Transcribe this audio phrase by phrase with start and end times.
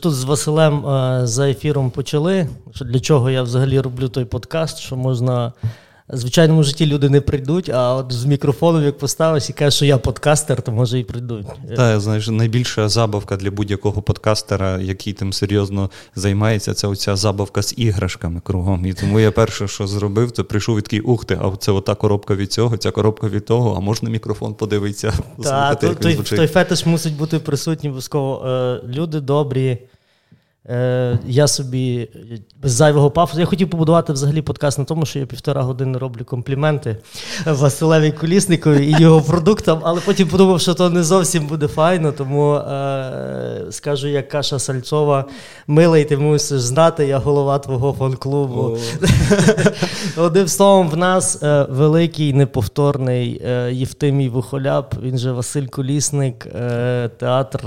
[0.00, 2.48] Тут з Василем е, за ефіром почали.
[2.80, 5.52] Для чого я взагалі роблю той подкаст, що можна.
[6.12, 9.84] В звичайному житті люди не прийдуть, а от з мікрофоном, як поставиш і кажеш, що
[9.84, 11.46] я подкастер, то може і прийдуть.
[11.76, 17.74] Так, знаєш, найбільша забавка для будь-якого подкастера, який тим серйозно займається, це оця забавка з
[17.76, 18.86] іграшками кругом.
[18.86, 21.94] І тому я перше, що зробив, то прийшов і такий, ух ти, а це ота
[21.94, 25.12] коробка від цього, ця коробка від того, а можна мікрофон подивитися.
[25.42, 28.46] Так, той, той фетиш мусить бути присутній обов'язково.
[28.46, 29.78] Е, люди добрі.
[30.68, 32.08] Е, Я собі
[32.62, 33.40] без зайвого пафосу.
[33.40, 36.96] Я хотів побудувати взагалі подкаст на тому, що я півтора години роблю компліменти
[37.46, 42.54] Василеві Колісникові і його продуктам, але потім подумав, що то не зовсім буде файно, тому
[42.54, 45.24] е, скажу, як Каша Сальцова,
[45.66, 48.78] милий, ти мусиш знати, я голова твого фан-клубу.
[50.16, 57.10] Одним словом, в нас е, великий неповторний е, Євтимій Вухоляп, він же Василь Колісник, е,
[57.18, 57.60] театр.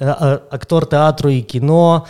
[0.00, 2.04] Е, Е, актор театру і кіно,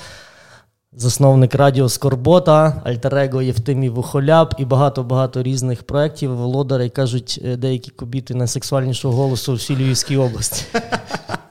[0.93, 6.37] засновник радіо Скорбота, Альтерего Євтимій Вухоляп і багато-багато різних проєктів.
[6.37, 10.65] Володарі кажуть, е, деякі кобіти найсексуальнішого голосу в всій Львівській області.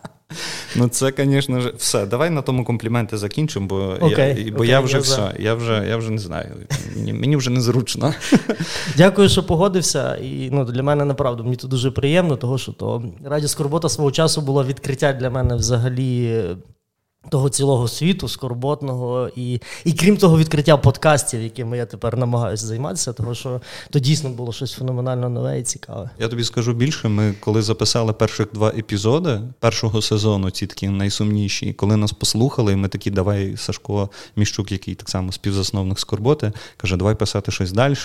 [0.78, 2.06] Ну, це, звісно ж, все.
[2.06, 5.34] Давай на тому компліменти закінчимо, бо okay, я бо okay, я вже я все.
[5.40, 6.56] Я вже я вже не знаю.
[6.96, 8.14] Мені мені вже незручно.
[8.98, 10.16] Дякую, що погодився.
[10.16, 14.12] І ну, для мене направду мені це дуже приємно, тому що то Радіо Скорбота свого
[14.12, 16.42] часу було відкриття для мене взагалі
[17.30, 23.14] того цілого світу, скорботного, і і крім того, відкриття подкастів, якими я тепер намагаюся займатися,
[23.14, 26.10] тому що то дійсно було щось феноменально нове і цікаве.
[26.20, 27.10] Я тобі скажу більше.
[27.10, 32.88] Ми коли записали перших два епізоди першого сезону, ці такі найсумніші, коли нас послухали, ми
[32.88, 37.96] такі, давай Сашко Міщук, який так само співзасновник скорботи, каже, давай писати щось далі.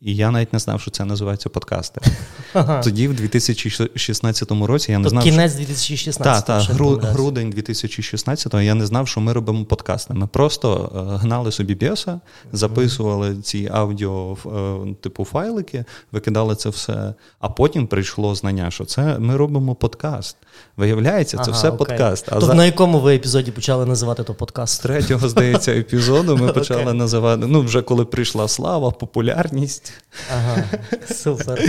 [0.00, 2.00] І я навіть не знав, що це називається подкасти.
[2.52, 2.82] Ага.
[2.82, 5.24] Тоді, в 2016 році, я не знав.
[5.24, 10.14] Кінець 2016 Так, так, гру, грудень 2016-го я не знав, що ми робимо подкасти.
[10.14, 12.20] Ми просто е, гнали собі біса,
[12.52, 17.14] записували ці аудіо, е, типу файлики, викидали це все.
[17.40, 20.36] А потім прийшло знання, що це ми робимо подкаст.
[20.80, 21.78] Виявляється, це ага, все окей.
[21.78, 22.24] подкаст.
[22.28, 22.54] А тобто за...
[22.54, 24.74] на якому ви епізоді почали називати то подкаст?
[24.74, 27.46] З третього, здається, епізоду ми почали називати.
[27.46, 29.92] Ну, вже коли прийшла слава, популярність.
[30.36, 30.64] Ага,
[31.14, 31.62] супер.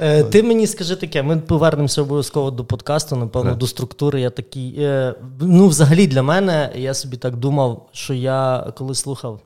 [0.00, 4.20] Е, Ти мені скажи таке: ми повернемося обов'язково до подкасту, напевно, до структури.
[4.20, 4.74] Я такий.
[4.78, 9.40] Е, ну, взагалі, для мене, я собі так думав, що я коли слухав.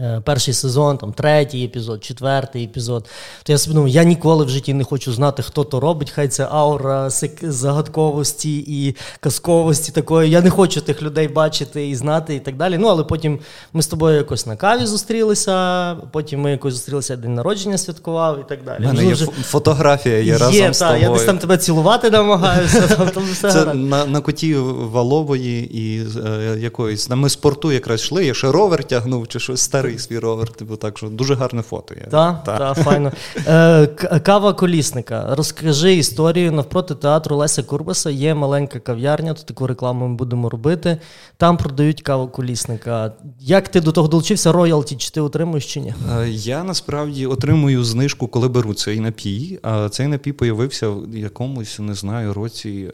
[0.00, 3.08] Е, перший сезон, там третій епізод, четвертий епізод.
[3.42, 6.10] То я собі думаю, я ніколи в житті не хочу знати, хто то робить.
[6.10, 7.10] Хай це аура
[7.42, 10.30] загадковості і казковості такої.
[10.30, 12.78] Я не хочу тих людей бачити і знати, і так далі.
[12.78, 13.38] Ну, але потім
[13.72, 18.48] ми з тобою якось на каві зустрілися, потім ми якось зустрілися день народження святкував і
[18.48, 18.84] так далі.
[18.84, 19.26] У мене є вже...
[19.26, 21.00] фотографія, є, є разом та, з тобою.
[21.00, 22.88] Я десь там тебе цілувати намагаюся.
[22.94, 27.10] Там, там все Це на на коті валової і е, якоїсь.
[27.10, 30.98] Ми спорту якраз йшли, я ще ровер тягнув чи щось старий свій ровер, типу так
[30.98, 31.94] що дуже гарне фото.
[31.94, 32.06] є.
[32.10, 33.12] Так, так, файно.
[33.46, 33.86] Е,
[34.22, 35.34] Кава колісника.
[35.34, 38.10] Розкажи історію навпроти театру Леся Курбаса.
[38.10, 40.98] Є маленька кав'ярня, тут таку рекламу ми будемо робити.
[41.36, 43.12] Там продають каву колісника.
[43.40, 44.52] Як ти до того долучився?
[44.52, 45.94] Роялті, чи ти отримуєш чи ні?
[46.20, 49.58] Е, я насправді отримую знижку, коли беру цей напій.
[49.62, 52.90] А цей напій появився в якомусь, не знаю, році.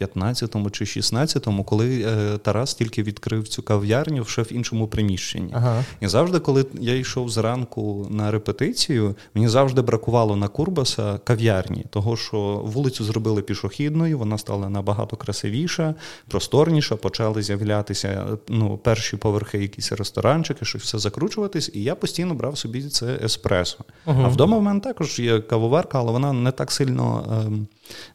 [0.00, 5.52] 15-му чи 16-му, коли е, Тарас тільки відкрив цю кав'ярню ще в іншому приміщенні.
[5.54, 5.84] Ага.
[6.00, 12.16] І завжди, коли я йшов зранку на репетицію, мені завжди бракувало на Курбаса кав'ярні, того
[12.16, 15.94] що вулицю зробили пішохідною, вона стала набагато красивіша,
[16.28, 22.58] просторніша, почали з'являтися ну, перші поверхи, якісь ресторанчики, щось все закручуватись, і я постійно брав
[22.58, 23.78] собі це еспресо.
[24.04, 24.22] Ага.
[24.24, 27.24] А вдома в мене також є кавоварка, але вона не так сильно.
[27.48, 27.66] Е,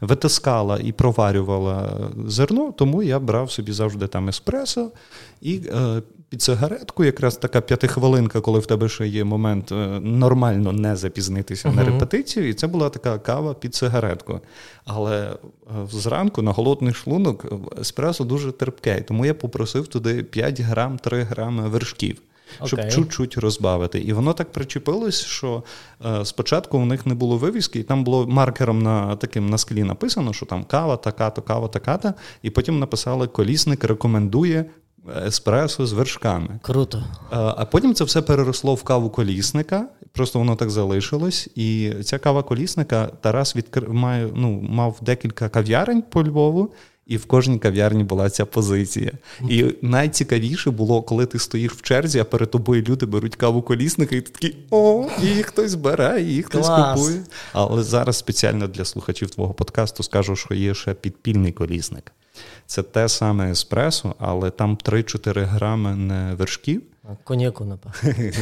[0.02, 1.73] витискала і проварювала
[2.28, 4.92] зерно, тому я брав собі завжди там еспресо
[5.42, 10.72] і е, під сигаретку, якраз така п'ятихвилинка, коли в тебе ще є момент е, нормально
[10.72, 11.76] не запізнитися uh-huh.
[11.76, 12.50] на репетицію.
[12.50, 14.40] І це була така кава під сигаретку.
[14.86, 15.36] Але е,
[15.92, 17.46] зранку на голодний шлунок
[17.82, 22.18] еспресо дуже терпке, тому я попросив туди 5 грам, 3 грами вершків
[22.66, 22.96] щоб okay.
[22.96, 24.00] чуть-чуть розбавити.
[24.00, 25.64] І воно так причепилось, що
[26.06, 29.84] е, спочатку у них не було вивіски, і там було маркером на таким на склі
[29.84, 34.66] написано, що там кава, така-то, кава, така-то, і потім написали колісник рекомендує.
[35.26, 36.60] Еспресо з вершками.
[36.62, 37.04] Круто.
[37.30, 41.50] А, е, а потім це все переросло в каву колісника, просто воно так залишилось.
[41.56, 43.90] І ця кава колісника Тарас відкр...
[43.90, 46.74] має, ну, мав декілька кав'ярень по Львову,
[47.08, 49.12] і в кожній кав'ярні була ця позиція.
[49.50, 54.16] І найцікавіше було, коли ти стоїш в черзі, а перед тобою люди беруть каву колісника,
[54.16, 57.00] і ти такий о, її хтось бере, її хтось Клас.
[57.00, 57.24] купує.
[57.54, 62.12] Але зараз спеціально для слухачів твого подкасту скажу, що є ще підпільний колісник.
[62.66, 66.82] Це те саме еспресо, але там 3-4 грами не вершків.
[67.24, 68.14] Коньяку, напевно.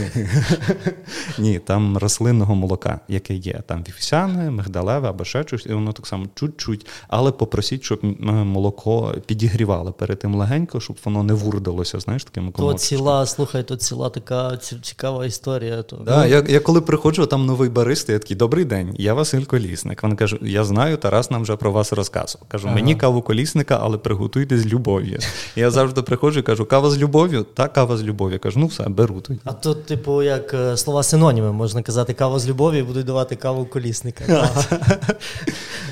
[1.40, 3.62] Ні, там рослинного молока, яке є.
[3.66, 6.88] Там вівсяне, мигдалеве або ще щось, і воно так само чуть-чуть.
[7.08, 8.00] Але попросіть, щоб
[8.30, 12.00] молоко підігрівали перед тим легенько, щоб воно не вурдилося.
[12.00, 15.84] Знаєш, такими То ціла, слухай, то ціла така цікава історія.
[15.84, 15.96] То...
[15.96, 20.04] Да, я я коли приходжу, там новий бариста, я такий добрий день, я Василь Колісник.
[20.04, 22.48] Він каже: Я знаю, Тарас нам вже про вас розказував.
[22.48, 22.76] Кажу, ага.
[22.76, 25.20] мені каву колісника, але приготуйте з любов'ю.
[25.56, 28.84] Я завжди приходжу і кажу, кава з любов'ю, та кава з любов'ю кажу, ну все,
[28.90, 29.40] беру тоді.
[29.44, 33.36] А тут, типу, як е, слова синоніми, можна казати, кава з любові і будуть давати
[33.36, 34.50] каву колісника.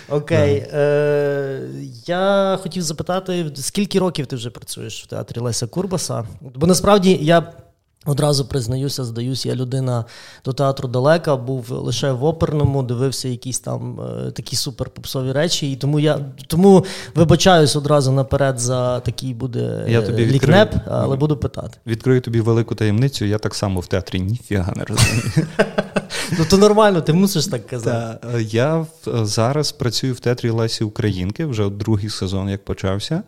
[0.10, 0.68] Окей.
[0.74, 1.62] Е,
[2.06, 6.28] Я хотів запитати, скільки років ти вже працюєш в театрі Леся Курбаса?
[6.56, 7.54] Бо насправді я.
[8.06, 10.06] Одразу признаюся, здаюсь, я людина
[10.46, 15.72] до театру далека, був лише в оперному, дивився якісь там е, такі суперпопсові речі.
[15.72, 16.86] І тому я тому
[17.16, 21.78] вибачаюсь одразу наперед за такий буде я тобі лікнеп, але буду питати.
[21.88, 25.48] Відкрию тобі велику таємницю, я так само в театрі ніфіга не розумію.
[26.38, 28.28] Ну то нормально, ти мусиш так казати.
[28.40, 33.24] Я зараз працюю в театрі Лесі Українки, вже другий сезон як почався.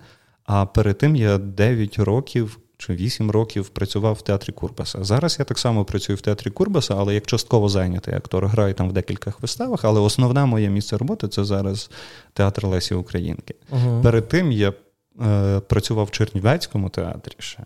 [0.46, 5.04] А перед тим я 9 років чи 8 років працював в театрі Курбаса.
[5.04, 8.90] Зараз я так само працюю в театрі Курбаса, але як частково зайнятий актор, граю там
[8.90, 9.86] в декількох виставах.
[9.86, 11.90] Але основне моє місце роботи це зараз
[12.34, 13.56] театр Лесі Українки.
[13.72, 14.02] Угу.
[14.04, 14.74] Перед тим я
[15.22, 17.60] е, працював в Чернівецькому театрі ще.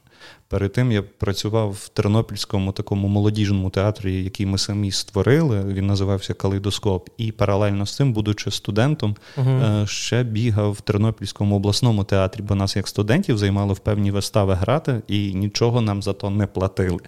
[0.48, 5.64] Перед тим я працював в Тернопільському такому молодіжному театрі, який ми самі створили.
[5.64, 7.10] Він називався Калейдоскоп.
[7.18, 12.76] І паралельно з цим, будучи студентом, uh ще бігав в Тернопільському обласному театрі, бо нас,
[12.76, 17.00] як студентів, займали в певні вистави грати, і нічого нам за то не платили.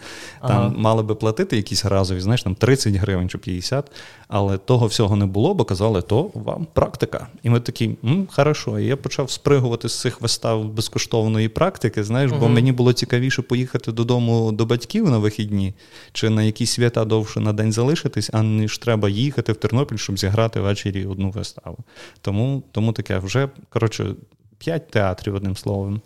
[0.41, 0.73] Там ага.
[0.77, 3.91] мали би платити якісь разові, знаєш, там 30 гривень чи 50,
[4.27, 7.27] але того всього не було, бо казали, то вам практика.
[7.43, 8.79] І ми такі, м, хорошо.
[8.79, 13.26] І я почав спригувати з цих вистав безкоштовної практики, знаєш, uh бо мені було цікавіше
[13.27, 15.73] цікавіше поїхати додому до батьків на вихідні
[16.13, 20.59] чи на якісь свята довше на день залишитись, аніж треба їхати в Тернопіль, щоб зіграти
[20.59, 21.77] ввечері одну виставу.
[22.21, 24.15] Тому тому таке вже коротше
[24.57, 26.01] п'ять театрів, одним словом.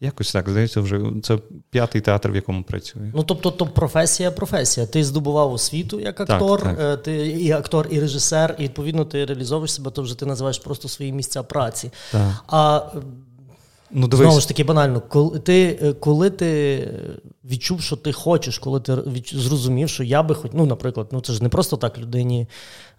[0.00, 1.38] Якось так, здається, вже це
[1.70, 3.12] п'ятий театр, в якому працюю.
[3.14, 4.86] Ну тобто, то професія, професія.
[4.86, 6.80] Ти здобував освіту як актор, так, так.
[6.80, 10.58] Е, ти і актор, і режисер, і відповідно ти реалізовуєш себе, то вже ти називаєш
[10.58, 11.90] просто свої місця праці.
[12.12, 12.44] Так.
[12.46, 12.82] А
[13.92, 14.26] Ну, дивись.
[14.26, 16.88] Знову ж таки, банально, коли ти е, коли ти
[17.44, 18.96] відчув, що ти хочеш, коли ти
[19.32, 22.46] зрозумів, що я би хоч, ну, наприклад, ну це ж не просто так людині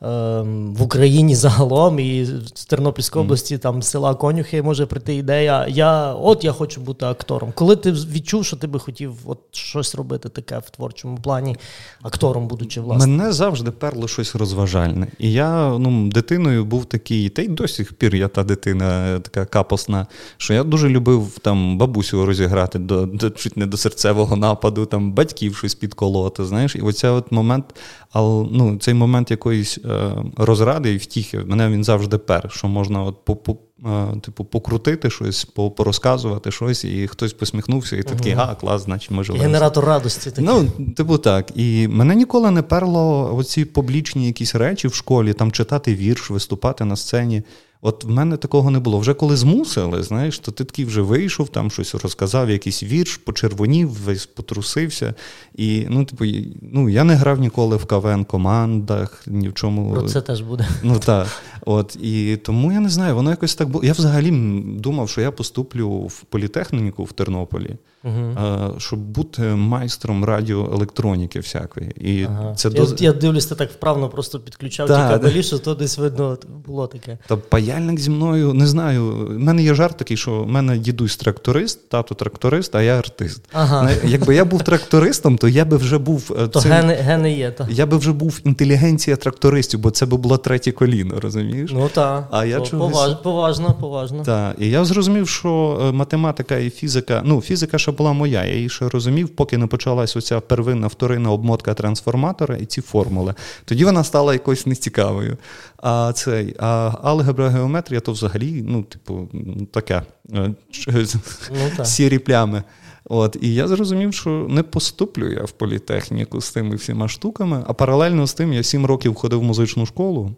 [0.04, 2.26] Ем, в Україні загалом і
[2.56, 5.68] з Тернопільської області, там села Конюхи, може прийти ідея.
[5.70, 7.52] Я от я хочу бути актором.
[7.56, 11.56] Коли ти відчув, що ти би хотів от щось робити таке в творчому плані,
[12.02, 13.08] актором, будучи власне?
[13.08, 15.08] Мене завжди перло щось розважальне.
[15.20, 19.46] І я ну, дитиною був такий, та й до сих пір я та дитина така
[19.46, 20.08] капосна,
[20.38, 25.12] що я дуже любив там бабусю розіграти до, до чуть не до серцевого нападу, там
[25.12, 26.46] батьків щось підколоти.
[26.46, 27.66] Знаєш, і оцей от момент,
[28.12, 29.78] але ну, цей момент якоїсь.
[29.78, 31.40] Е, розради і втіхи.
[31.40, 36.86] Мене він завжди пер, що можна от по, по, е, типу, покрутити щось, порозказувати щось,
[36.86, 39.44] і хтось посміхнувся, і ти такий, а, клас, значить ми живемо.
[39.44, 40.30] Генератор радості.
[40.30, 40.46] такий.
[40.46, 41.52] Ну, типу так.
[41.56, 46.86] І мене ніколи не перло оці публічні якісь речі в школі, там читати вірш, виступати
[46.86, 47.44] на сцені.
[47.86, 49.00] От в мене такого не було.
[49.00, 53.90] Вже коли змусили, знаєш, то ти такий вже вийшов, там щось розказав, якийсь вірш, почервонів,
[53.90, 55.14] весь потрусився.
[55.56, 56.26] І ну, типу,
[56.62, 59.94] ну я не грав ніколи в КВН командах, ні в чому.
[59.94, 60.68] Про це теж буде.
[60.84, 61.28] Ну так.
[61.66, 63.86] От і тому я не знаю, воно якось так було.
[63.86, 64.32] Я взагалі
[64.78, 71.90] думав, що я поступлю в політехніку в Тернополі, uh щоб бути майстром радіоелектроніки всякої.
[71.90, 72.56] І ага.
[72.56, 72.96] це Я доз...
[73.02, 77.18] я дивлюсь, ти так вправно просто підключав ті кабелі, що то десь видно було таке.
[77.28, 79.28] Та паяльник зі мною не знаю.
[79.38, 83.42] У мене є жарт такий, що в мене дідусь тракторист, тато тракторист, а я артист.
[83.54, 83.92] Ага.
[84.04, 86.72] Якби я був трактористом, то я би вже був е, то цим...
[86.72, 87.52] гени, гени є.
[87.52, 87.68] То.
[87.70, 91.53] Я би вже був інтелігенція трактористів, бо це би було третє коліно, розумієш?
[91.54, 92.28] Ну так.
[92.32, 93.16] А я чогось...
[93.24, 94.24] Поважно, поважно.
[94.24, 94.56] Так.
[94.60, 98.46] І я зрозумів, що е, математика і фізика, ну, фізика ще була моя.
[98.46, 103.34] Я її ще розумів, поки не почалась оця первинна вторинна обмотка трансформатора і ці формули.
[103.66, 105.38] Тоді вона стала якось нецікавою.
[105.78, 109.28] А цей, а алгебра геометрія то взагалі, ну, типу,
[109.72, 110.02] таке
[110.34, 110.54] е,
[110.88, 112.64] ну, сірі плями.
[113.06, 117.74] От, І я зрозумів, що не поступлю я в політехніку з тими всіма штуками, а
[117.74, 120.36] паралельно з тим я сім років ходив в музичну школу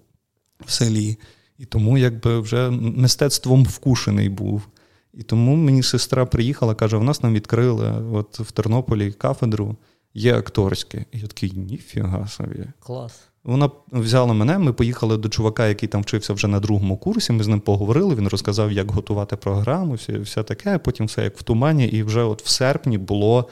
[0.66, 1.18] в селі,
[1.58, 4.68] і тому якби вже мистецтвом вкушений був.
[5.14, 9.76] І тому мені сестра приїхала, каже: в нас нам відкрили от в Тернополі кафедру,
[10.14, 11.06] є акторське.
[11.12, 12.66] І я такий, ніфіга собі.
[12.80, 13.22] Клас.
[13.46, 17.34] Вона взяла мене, ми поїхали до чувака, який там вчився вже на другому курсі.
[17.34, 18.16] Ми з ним поговорили.
[18.16, 20.78] Він розказав, як готувати програму, все, все таке.
[20.78, 21.88] Потім все як в тумані.
[21.88, 23.50] І вже от в серпні було.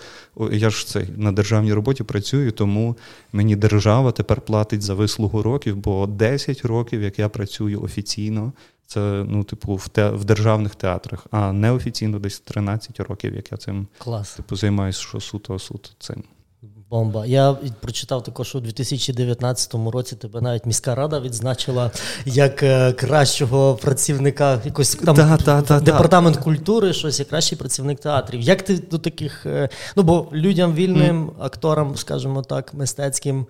[0.52, 2.98] Я ж це на державній роботі працюю, тому
[3.34, 8.54] мені держава тепер платить за вислугу років, бо 10 років, як я працюю офіційно.
[8.88, 13.58] Це, ну, типу, в те, в державних театрах, а неофіційно десь 13 років, як я
[13.58, 14.34] цим Клас.
[14.34, 16.24] типу, займаюся, що суто суто цим.
[16.94, 17.26] Бомба.
[17.26, 21.92] Я прочитав також, що у 2019 році тебе навіть міська рада відзначила
[22.26, 28.00] як е, кращого працівника якось там да, да, да, департамент культури, щось як кращий працівник
[28.00, 28.42] театрів.
[28.42, 33.46] Як ти до таких, е, ну бо людям вільним, акторам, скажімо так, мистецьким.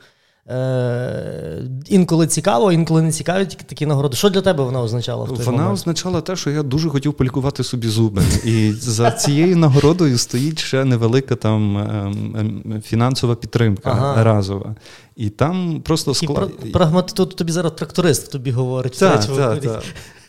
[0.49, 4.15] Е, Інколи цікаво, інколи не цікаві тільки такі нагороди.
[4.15, 5.23] Що для тебе вона означала?
[5.23, 5.73] в той Вона момент?
[5.73, 8.21] означала те, що я дуже хотів полікувати собі зуби.
[8.45, 14.23] І за цією нагородою стоїть ще невелика там ем, ем, фінансова підтримка ага.
[14.23, 14.75] разова.
[15.15, 16.71] І там просто склад...
[16.71, 18.99] Прагмати, тут тобі зараз тракторист тобі говорить.
[18.99, 19.83] Так, так, так.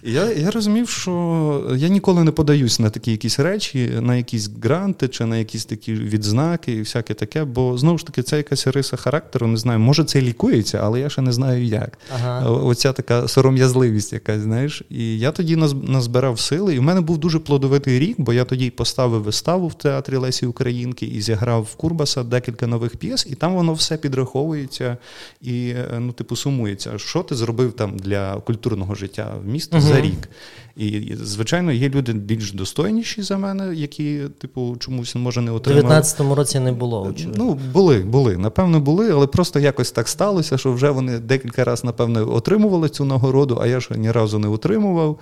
[0.06, 5.08] Я я розумів, що я ніколи не подаюсь на такі якісь речі, на якісь гранти
[5.08, 8.96] чи на якісь такі відзнаки і всяке таке, бо знову ж таки це якась риса
[8.96, 9.78] характеру, не знаю.
[9.78, 11.99] Може, це лікується, але я ще не знаю як.
[12.14, 12.50] Ага.
[12.50, 14.82] Оця така сором'язливість, якась, знаєш.
[14.90, 18.70] І я тоді назбирав сили, і в мене був дуже плодовитий рік, бо я тоді
[18.70, 23.54] поставив виставу в театрі Лесі Українки і зіграв в Курбаса декілька нових п'єс, і там
[23.54, 24.96] воно все підраховується
[25.42, 26.99] і е, ну, типу, сумується.
[26.99, 29.76] Що ти зробив там для культурного життя в місті?
[29.94, 30.28] За рік.
[30.76, 35.86] І, звичайно, є люди більш достойніші за мене, які, типу, чомусь може не отримали.
[35.86, 37.02] У 19-му році не було.
[37.02, 37.44] Очевидно.
[37.44, 38.36] Ну, були, були.
[38.36, 43.04] Напевно, були, але просто якось так сталося, що вже вони декілька разів, напевно, отримували цю
[43.04, 45.18] нагороду, а я ж ні разу не отримував.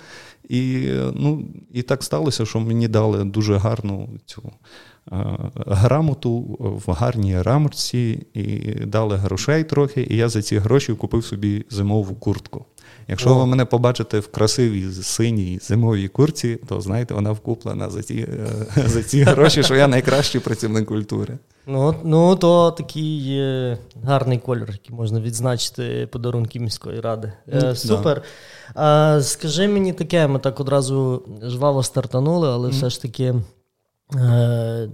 [0.49, 4.51] І ну, і так сталося, що мені дали дуже гарну цю.
[5.67, 6.39] Грамоту
[6.85, 8.45] в гарній рамочці і
[8.85, 12.65] дали грошей трохи, і я за ці гроші купив собі зимову куртку.
[13.07, 13.33] Якщо О.
[13.33, 18.15] ви мене побачите в красивій синій зимовій курці, то знаєте, вона вкуплена за ці
[18.77, 21.37] е, за ці гроші, що я найкращий працівник культури.
[21.67, 23.41] Ну, ну то такий
[24.03, 27.33] гарний кольор, який можна відзначити подарунки міської ради.
[27.53, 28.21] Е, Супер.
[28.75, 28.81] Да.
[28.81, 32.71] А, Скажи мені таке, ми так одразу жваво стартанули, але mm.
[32.71, 33.35] все ж таки.
[34.15, 34.89] Е,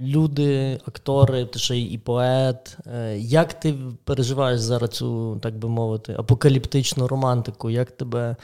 [0.00, 2.76] люди, актори, ти ще і поет.
[2.94, 3.74] Е, як ти
[4.04, 7.70] переживаєш зараз цю, так би мовити, апокаліптичну романтику?
[7.70, 8.36] Як тебе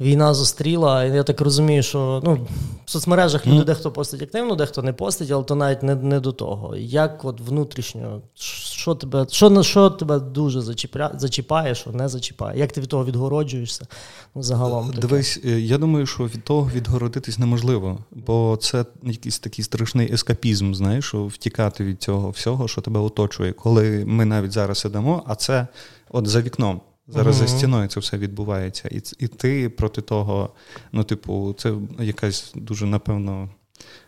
[0.00, 1.04] війна зустріла.
[1.04, 2.46] Я так розумію, що ну,
[2.84, 6.32] в соцмережах люди дехто постить активно, дехто не постить, але то навіть не не до
[6.32, 6.76] того.
[6.76, 12.58] Як от внутрішньо, що тебе що, що тебе дуже зачіпля, зачіпає, що не зачіпає?
[12.58, 13.86] Як ти від того відгороджуєшся?
[14.34, 15.00] Ну, загалом таке.
[15.00, 20.74] Дивись, е, я думаю, що від того відгородитись неможливо, бо це якийсь такий страшний ескапізм,
[20.74, 25.34] знаєш, що втікати від цього всього, що тебе оточує, коли ми навіть зараз сидимо, а
[25.34, 25.66] це
[26.10, 26.80] от за вікном.
[27.08, 27.38] Зараз uh-huh.
[27.38, 28.88] за стіною це все відбувається.
[28.88, 30.50] І і ти проти того,
[30.92, 33.48] ну, типу, це якась дуже, напевно,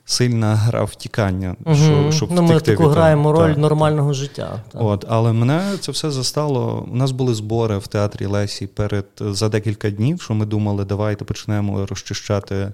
[0.04, 1.56] сильна гра втікання.
[1.64, 1.74] Uh-huh.
[1.74, 4.14] Що, щоб ну, Ми таку граємо роль так, нормального так.
[4.14, 4.62] життя.
[4.72, 4.82] Так.
[4.82, 6.88] От, Але мене це все застало.
[6.92, 11.24] У нас були збори в театрі Лесі перед за декілька днів, що ми думали, давайте
[11.24, 12.72] почнемо розчищати.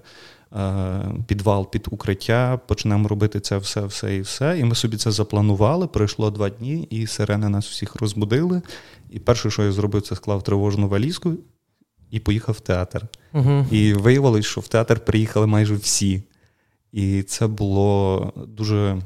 [0.55, 4.59] Е, підвал під укриття, почнемо робити це все, все і все.
[4.59, 5.87] І ми собі це запланували.
[5.87, 8.61] Пройшло два дні, і сирени нас всіх розбудили.
[9.15, 11.33] І перше, що я зробив, це склав тривожну валізку
[12.11, 13.07] і поїхав в театр.
[13.33, 13.65] Угу.
[13.71, 16.23] І виявилось, що в театр приїхали майже всі.
[16.91, 19.01] І це було дуже.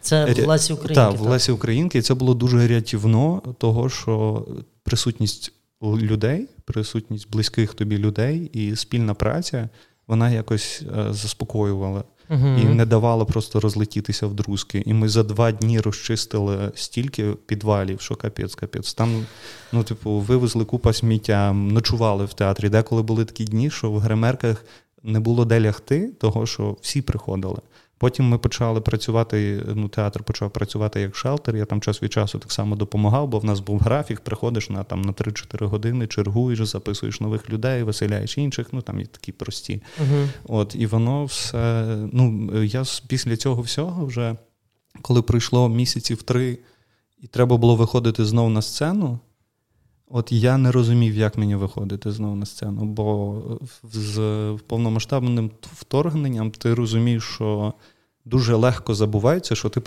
[0.00, 0.94] Це в Лесі Українки.
[0.94, 1.98] Так, в Лесі Українки.
[1.98, 4.46] І це було дуже рятівно, того, що
[4.82, 5.52] присутність
[5.82, 9.68] людей, присутність близьких тобі людей і спільна праця
[10.06, 14.82] вона якось е, заспокоювала uh і не давало просто розлетітися в друзки.
[14.86, 18.94] І ми за два дні розчистили стільки підвалів, що капець, капець.
[18.94, 19.26] Там,
[19.72, 22.68] ну, типу, вивезли купа сміття, ночували в театрі.
[22.68, 24.64] Деколи були такі дні, що в гримерках
[25.02, 27.58] не було де лягти, того що всі приходили.
[28.02, 29.62] Потім ми почали працювати.
[29.74, 31.56] Ну, театр почав працювати як шелтер.
[31.56, 34.20] Я там час від часу так само допомагав, бо в нас був графік.
[34.20, 38.66] Приходиш на там на 3-4 години, чергуєш, записуєш нових людей, виселяєш інших.
[38.72, 39.82] Ну там є такі прості.
[40.02, 41.84] uh От і воно все.
[42.12, 44.36] Ну я після цього всього вже
[45.02, 46.58] коли пройшло місяців три,
[47.20, 49.18] і треба було виходити знову на сцену.
[50.14, 53.42] От я не розумів, як мені виходити знову на сцену, бо
[53.82, 54.18] з
[54.66, 57.74] повномасштабним вторгненням ти розумієш, що
[58.24, 59.80] дуже легко забувається, що ти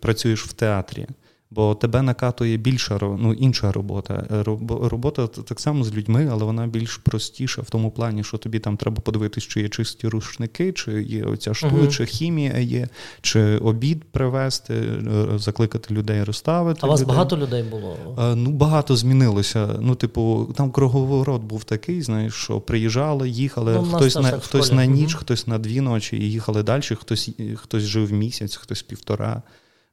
[0.00, 1.06] працюєш в театрі.
[1.50, 4.44] Бо тебе накатує більша ну, інша робота.
[4.68, 8.76] Робота так само з людьми, але вона більш простіша в тому плані, що тобі там
[8.76, 12.88] треба подивитись, чи є чисті рушники, чи є оця штука, uh чи хімія є,
[13.20, 16.80] чи обід привезти, е, закликати людей розставити.
[16.82, 17.96] А у вас багато людей було?
[18.36, 19.68] Ну, багато змінилося.
[19.80, 24.86] Ну, типу, там круговорот був такий, знаєш, що приїжджали, їхали, ну, хтось на хтось на
[24.86, 29.42] ніч, uh хтось на дві ночі і їхали далі, хтось хтось жив місяць, хтось півтора.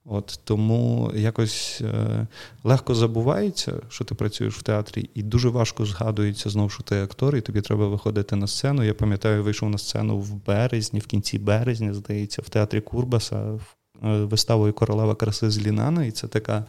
[0.06, 2.28] От Тому якось е,
[2.64, 7.36] легко забувається, що ти працюєш в театрі, і дуже важко згадується знову, що ти актор,
[7.36, 8.84] і тобі треба виходити на сцену.
[8.84, 13.60] Я пам'ятаю, вийшов на сцену в березні, в кінці березня, здається, в театрі Курбаса
[14.04, 16.66] е, виставою Королева краси з Лінана, і це така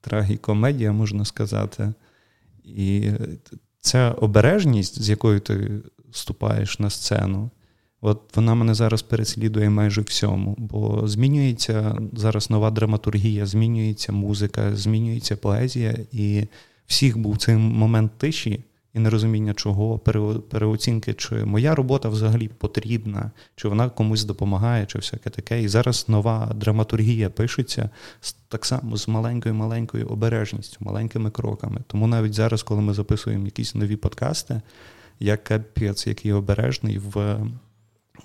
[0.00, 1.92] трагікомедія, можна сказати.
[2.64, 3.10] І
[3.80, 5.70] ця обережність, з якою ти
[6.10, 7.50] вступаєш на сцену.
[8.06, 15.36] От вона мене зараз переслідує майже всьому, бо змінюється зараз нова драматургія, змінюється музика, змінюється
[15.36, 16.46] поезія, і
[16.86, 19.98] всіх був цей момент тиші і нерозуміння чого,
[20.48, 25.62] переоцінки, чи моя робота взагалі потрібна, чи вона комусь допомагає, чи всяке таке.
[25.62, 27.90] І зараз нова драматургія пишеться
[28.48, 31.80] так само з маленькою маленькою обережністю, маленькими кроками.
[31.86, 34.60] Тому навіть зараз, коли ми записуємо якісь нові подкасти,
[35.20, 37.38] я капець, який обережний в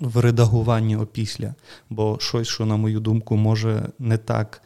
[0.00, 1.54] в редагуванні опісля,
[1.90, 4.62] бо щось, що, на мою думку, може не так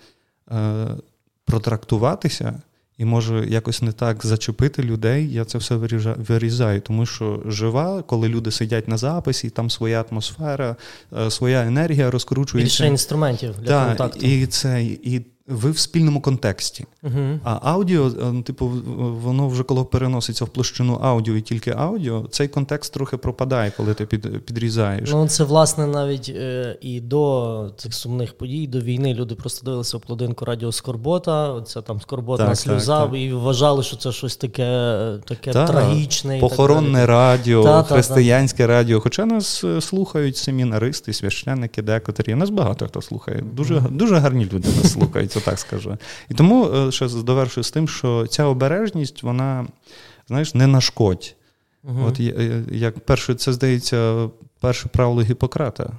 [0.53, 0.87] е,
[1.45, 2.63] протрактуватися
[2.99, 5.77] і може якось не так зачепити людей, я це все
[6.19, 6.81] вирізаю.
[6.81, 10.77] Тому що жива, коли люди сидять на записі, там своя атмосфера,
[11.19, 12.83] е, своя енергія розкручується.
[12.83, 14.27] Більше інструментів для да, контакту.
[14.27, 16.85] І це, і ви в спільному контексті.
[17.03, 17.39] Uh-huh.
[17.45, 18.73] А аудіо, е, типу,
[19.23, 23.95] воно вже коли переноситься в площину аудіо і тільки аудіо, цей контекст трохи пропадає, коли
[23.95, 25.11] ти під, підрізаєш.
[25.11, 29.99] Ну, це, власне, навіть е, і до цих сумних подій, до війни люди просто дивилися
[29.99, 33.21] плодинку Радіо Скорбота, це там Скорботна так, сльоза, так, так.
[33.21, 36.39] і вважали, що це щось таке таке трагічне.
[36.39, 39.01] Похоронне радіо, та, християнське та, радіо.
[39.01, 42.35] Хоча нас е, слухають семінаристи, священники, декоторі.
[42.35, 43.45] Нас багато хто слухає.
[43.53, 43.91] Дуже, uh-huh.
[43.91, 45.97] Дуже гарні люди нас слухають це так скажу.
[46.29, 49.67] І тому е, ще довершую з тим, що ця обережність, вона,
[50.29, 51.35] знаєш, не нашкодь.
[51.85, 52.05] Угу.
[52.07, 52.21] От
[52.71, 54.29] як перше, це здається,
[54.61, 55.93] перше правило Гіппократа.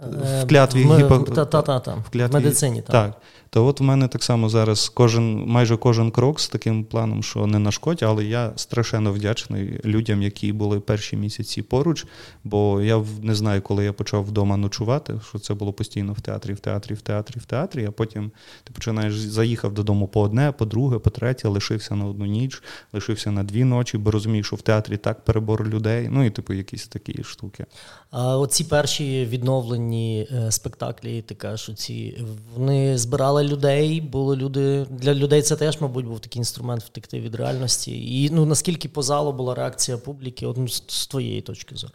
[0.00, 1.18] В е, клятві Гіппо...
[1.18, 1.94] та, та, та, та.
[1.94, 2.32] В, клятві...
[2.32, 2.82] в медицині.
[2.82, 2.92] Так.
[2.92, 3.22] так.
[3.50, 7.46] То от у мене так само зараз кожен, майже кожен крок з таким планом, що
[7.46, 12.06] не нашкодь, але я страшенно вдячний людям, які були перші місяці поруч.
[12.44, 16.52] Бо я не знаю, коли я почав вдома ночувати, що це було постійно в театрі,
[16.52, 17.84] в театрі, в театрі, в театрі.
[17.84, 18.30] А потім
[18.64, 23.30] ти починаєш заїхав додому по одне, по друге, по третє, лишився на одну ніч, лишився
[23.30, 26.08] на дві ночі, бо розумієш, що в театрі так перебор людей.
[26.10, 27.66] Ну і типу якісь такі штуки.
[28.10, 34.86] А оці перші відновлені е, спектаклі, ти кажеш, ці вони збирали людей, були люди.
[34.90, 38.22] Для людей це теж, мабуть, був такий інструмент втекти від реальності.
[38.22, 41.92] І ну наскільки по залу була реакція публіки, от, ну, з твоєї точки зору?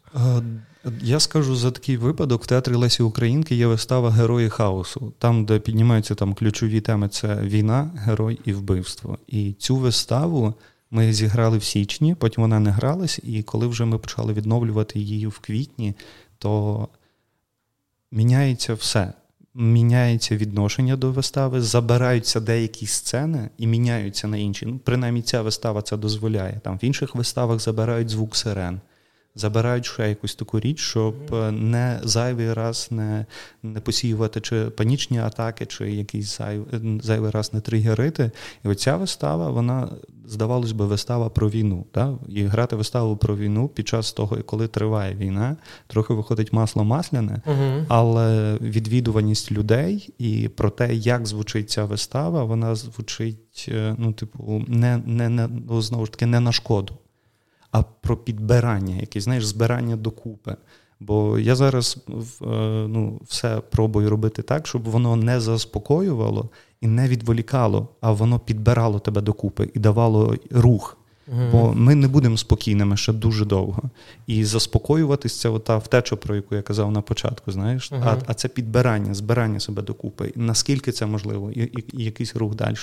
[1.02, 5.60] Я скажу за такий випадок: в театрі Лесі Українки є вистава Герої хаосу, там, де
[5.60, 9.18] піднімаються там ключові теми: це війна, герой і вбивство.
[9.28, 10.54] І цю виставу.
[10.94, 15.28] Ми зіграли в січні, потім вона не гралась, і коли вже ми почали відновлювати її
[15.28, 15.94] в квітні,
[16.38, 16.88] то
[18.12, 19.14] міняється все
[19.56, 24.66] міняється відношення до вистави, забираються деякі сцени і міняються на інші.
[24.66, 26.60] Ну, Принаймні, ця вистава це дозволяє.
[26.64, 28.82] Там В інших виставах забирають звук сирен
[29.36, 33.26] забирають ще якусь таку річ, щоб е, не зайвий раз не
[33.64, 36.68] не посіювати чи панічні атаки, чи якийсь зайв,
[37.04, 38.32] зайвий раз не тригерити.
[38.66, 39.90] І оця вистава, вона,
[40.26, 41.86] здавалось би, вистава про війну.
[41.94, 42.18] Да?
[42.30, 47.42] І грати виставу про війну під час того, коли триває війна, трохи виходить масло масляне,
[47.46, 54.14] uh але відвідуваність людей і про те, як звучить ця вистава, вона звучить, е, ну,
[54.14, 55.50] типу, не, не, не
[55.82, 56.98] знову ж таки не на шкоду
[57.72, 60.56] а про підбирання, якесь знаєш, збирання докупи.
[61.00, 62.46] Бо я зараз е,
[62.88, 66.50] ну, все пробую робити так, щоб воно не заспокоювало
[66.82, 70.98] і не відволікало, а воно підбирало тебе докупи і давало рух.
[71.52, 73.84] Бо ми не будемо спокійними ще дуже довго.
[74.28, 78.04] І заспокоюватись це ота втеча, про яку я казав на початку, знаєш, uh-huh.
[78.06, 80.34] а а це підбирання, збирання себе докупи.
[80.36, 82.76] Наскільки це можливо, і, і, і якийсь рух далі.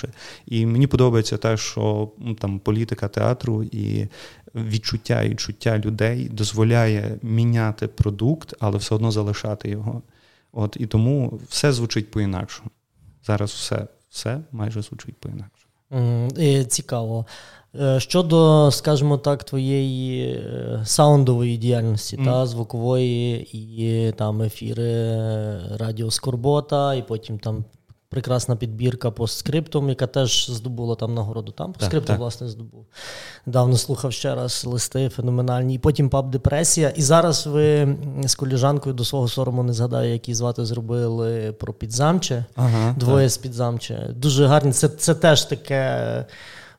[0.46, 4.08] І мені подобається те, що там політика театру і
[4.54, 10.02] відчуття і чуття людей дозволяє міняти продукт, але все одно залишати його.
[10.52, 12.70] От І тому все звучить по-інакшому.
[13.26, 15.72] Зараз все, все майже звучить по-інакшому.
[15.90, 17.26] Mm, цікаво.
[17.74, 22.24] Е, щодо, скажімо так, твоєї е, саундової діяльності, mm.
[22.24, 25.16] та звукової і там ефіри
[25.76, 27.64] Радіо Скорбота, і потім там
[28.10, 31.52] прекрасна підбірка по скриптам, яка теж здобула там нагороду.
[31.52, 32.86] Там по скрипту, власне, здобув.
[33.46, 35.74] Давно слухав ще раз листи феноменальні.
[35.74, 36.88] І потім пап депресія.
[36.88, 42.44] І зараз ви з коліжанкою до свого сорому не згадаю, які звати зробили про підзамче.
[42.56, 43.32] Ага, Двоє так.
[43.32, 44.10] з підзамче.
[44.16, 44.72] Дуже гарні.
[44.72, 46.24] Це, Це теж таке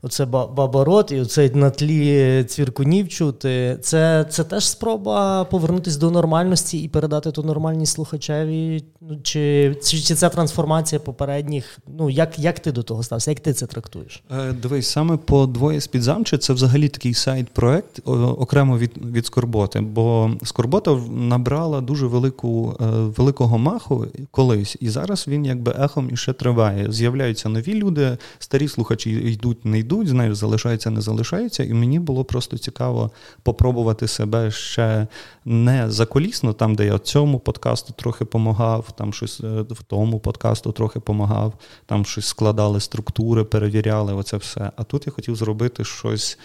[0.02, 3.78] оце баборот і оцей на тлі цвіркунів чути.
[3.82, 8.84] Це це теж спроба повернутися до нормальності і передати ту нормальність слухачеві.
[9.02, 11.80] Ну, Чи чи, чи це трансформація попередніх?
[11.98, 13.32] Ну як як ти до того стався?
[13.32, 14.24] Як ти це трактуєш?
[14.32, 18.02] Е, Дивись, саме по двоє з підзамче це взагалі такий сайт-проект
[18.40, 19.82] окремо від від Скорботи.
[19.82, 26.34] Бо Скорбота набрала дуже велику е, великого маху колись, і зараз він якби ехом іще
[26.34, 26.92] триває.
[26.92, 31.64] З'являються нові люди, старі слухачі йдуть, не йдуть йдуть, знаєш, залишаються, не залишаються.
[31.64, 33.12] І мені було просто цікаво
[33.44, 35.08] попробувати себе ще
[35.46, 40.72] не заколісно, там, де я цьому подкасту трохи помагав, там щось е, в тому подкасту
[40.72, 41.54] трохи помагав,
[41.86, 44.72] там щось складали структури, перевіряли, оце все.
[44.76, 46.40] А тут я хотів зробити щось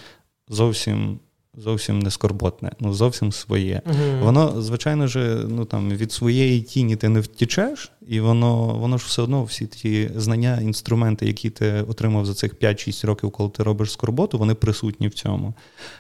[0.49, 1.19] зовсім
[1.57, 3.83] зовсім не скорботне, ну зовсім своє.
[3.87, 8.99] uh Воно, звичайно ж, ну там від своєї тіні ти не втічеш, і воно воно
[8.99, 13.51] ж все одно всі ті знання, інструменти, які ти отримав за цих 5-6 років, коли
[13.51, 15.55] ти робиш скорботу, вони присутні в цьому.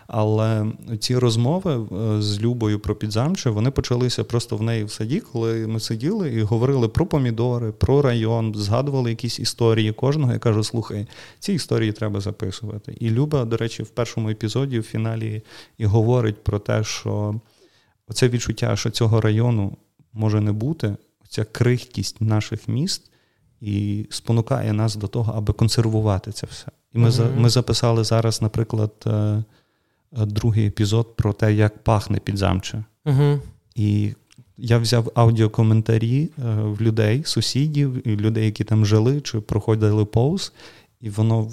[0.06, 0.66] Але
[1.00, 5.66] ці розмови е, з Любою про підзамче, вони почалися просто в неї в саді, коли
[5.66, 10.32] ми сиділи і говорили про помідори, про район, згадували якісь історії кожного.
[10.32, 11.06] Я кажу, слухай,
[11.38, 12.96] ці історії треба записувати.
[13.00, 15.42] І Люба, до речі, в першому епізоді, в фіналі,
[15.78, 17.40] і говорить про те, що
[18.08, 19.76] оце відчуття, що цього району
[20.12, 20.96] може не бути
[21.34, 23.10] ця крихкість наших міст
[23.60, 26.66] і спонукає нас до того, аби консервувати це все.
[26.92, 27.36] І ми uh-huh.
[27.36, 29.44] ми записали зараз, наприклад, е, е,
[30.12, 32.84] другий епізод про те, як пахне підзамче.
[33.04, 33.40] Uh-huh.
[33.74, 34.14] І
[34.56, 40.52] я взяв аудіокоментарі е, в людей, сусідів, і людей, які там жили чи проходили повз,
[41.00, 41.50] і воно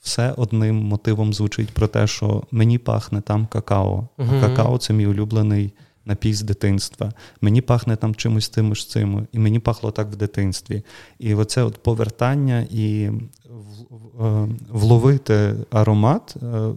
[0.00, 4.08] все одним мотивом звучить про те, що мені пахне там какао.
[4.18, 4.38] Uh-huh.
[4.38, 5.72] А какао це мій улюблений
[6.06, 7.12] напій з дитинства.
[7.40, 10.82] Мені пахне там чимось тим ж цим, і мені пахло так в дитинстві.
[11.18, 16.72] І оце от повертання і е, вловити аромат, е,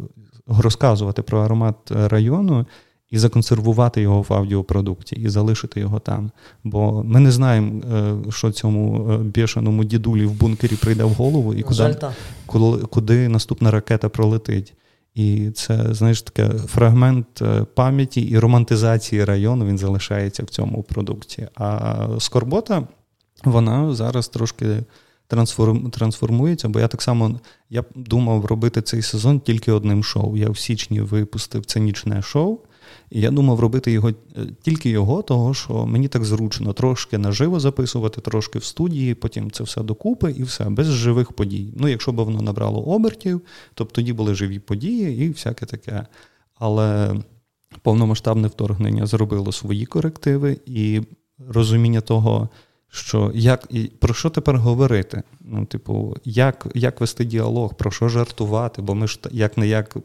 [0.48, 2.66] розказувати про аромат району.
[3.10, 6.32] І законсервувати його в аудіопродукті, і залишити його там.
[6.64, 7.82] Бо ми не знаємо,
[8.28, 11.96] е, що цьому бішеному дідулі в бункері прийде в голову, і куди,
[12.46, 14.74] куди, куди наступна ракета пролетить.
[15.18, 21.48] І це, знаєш, таке фрагмент е, пам'яті і романтизації району він залишається в цьому продукті.
[21.56, 22.88] А скорбота,
[23.44, 24.84] вона зараз трошки
[25.92, 30.38] трансформується, бо я так само я думав робити цей сезон тільки одним шоу.
[30.38, 32.60] Я в січні випустив цинічне шоу.
[33.10, 34.14] І я думав робити його е,
[34.62, 39.64] тільки його, того що мені так зручно трошки наживо записувати, трошки в студії, потім це
[39.64, 41.74] все докупи і все, без живих подій.
[41.78, 43.42] Ну, якщо б воно набрало обертів,
[43.74, 46.06] то б тоді були живі події і всяке таке.
[46.56, 47.16] Але
[47.82, 51.02] повномасштабне вторгнення зробило свої корективи і
[51.48, 52.50] розуміння того,
[52.90, 55.24] що як і про що тепер говорити?
[55.42, 58.82] Ну, типу, як як вести діалог, про що жартувати?
[58.82, 59.98] Бо ми ж як не як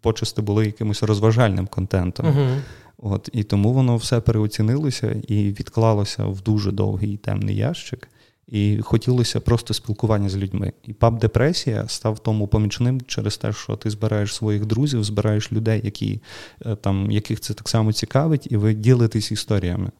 [0.00, 2.26] почасти були якимось розважальним контентом.
[2.26, 2.60] uh
[3.02, 8.08] От і тому воно все переоцінилося і відклалося в дуже довгий темний ящик.
[8.48, 10.72] І хотілося просто спілкування з людьми.
[10.84, 15.80] І паб депресія став тому помічним через те, що ти збираєш своїх друзів, збираєш людей,
[15.84, 16.20] які
[16.66, 19.90] е, там яких це так само цікавить, і ви ділитесь історіями.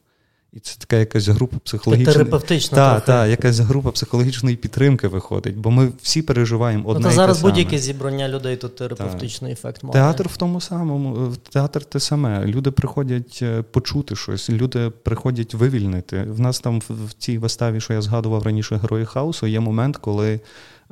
[0.53, 2.75] І це така якась група психологічної терапевтична.
[2.75, 7.03] Та, та, якась група психологічної підтримки виходить, бо ми всі переживаємо одне.
[7.03, 9.53] Ну, та зараз будь-яке зібрання людей тут терапевтичний та.
[9.53, 9.93] ефект має.
[9.93, 12.45] Театр в тому самому, театр те саме.
[12.45, 16.23] Люди приходять е, почути щось, люди приходять вивільнити.
[16.23, 20.39] В нас там в цій виставі, що я згадував раніше, герої хаосу, є момент, коли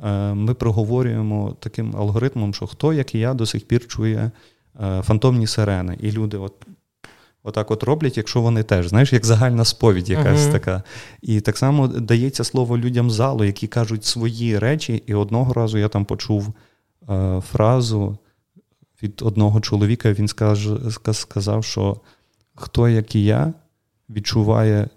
[0.04, 4.30] е, ми проговорюємо таким алгоритмом, що хто, як і я, до сих пір чує
[4.80, 5.96] е, фантомні сирени.
[6.00, 6.54] І люди, от
[7.42, 10.52] Отак от роблять, якщо вони теж, знаєш, як загальна сповідь якась uh-huh.
[10.52, 10.82] така.
[11.22, 15.02] І так само дається слово людям залу, які кажуть свої речі.
[15.06, 16.52] І одного разу я там почув
[17.10, 18.18] е, фразу
[19.02, 20.68] від одного чоловіка, він скаж,
[21.12, 21.96] сказав, що
[22.54, 23.52] хто, як і я,
[24.10, 24.88] відчуває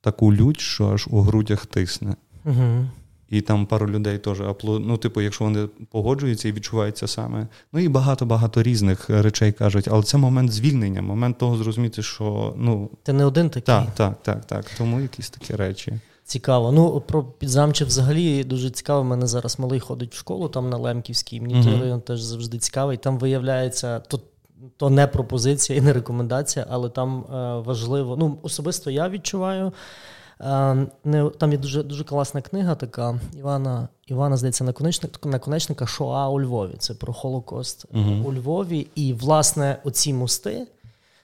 [0.00, 2.16] таку лють, що аж у грудях тисне.
[2.44, 2.86] Uh-huh.
[3.30, 7.48] І там пару людей теж аплодують, ну, типу, якщо вони погоджуються і відчуваються саме.
[7.72, 12.90] Ну і багато-багато різних речей кажуть, але це момент звільнення, момент того зрозуміти, що ну.
[13.02, 13.74] Ти не один такий.
[13.74, 14.64] Так, так, так, так.
[14.78, 15.92] Тому якісь такі речі.
[16.24, 16.72] Цікаво.
[16.72, 19.00] Ну, про підзамче взагалі дуже цікаво.
[19.00, 21.40] У мене зараз малий ходить в школу там на Лемківській.
[21.40, 22.96] Мені той район теж завжди цікавий.
[22.96, 24.20] Там виявляється, то,
[24.76, 28.16] то не пропозиція і не рекомендація, але там е, важливо.
[28.16, 29.72] Ну, особисто я відчуваю.
[30.38, 36.74] Там є дуже дуже класна книга, така Івана, Івана здається, наконечника, наконечника Шоа у Львові.
[36.78, 38.28] Це про Холокост угу.
[38.28, 38.86] у Львові.
[38.94, 40.66] І, власне, оці мости,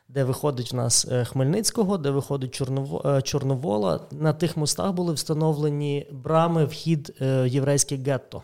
[0.09, 6.07] де виходить в нас е, Хмельницького, де виходить Чорново, Чорновола, на тих мостах були встановлені
[6.13, 7.15] брами вхід
[7.47, 8.43] єврейське гетто.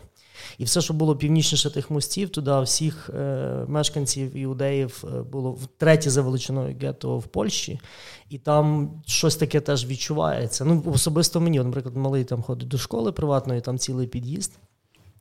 [0.57, 6.09] І все, що було північніше тих мостів, туди всіх е, мешканців іудеїв е, було втретє
[6.09, 7.79] за величиною гетто в Польщі,
[8.29, 10.65] і там щось таке теж відчувається.
[10.65, 14.51] Ну, особисто мені, наприклад, малий там ходить до школи приватної, там цілий під'їзд,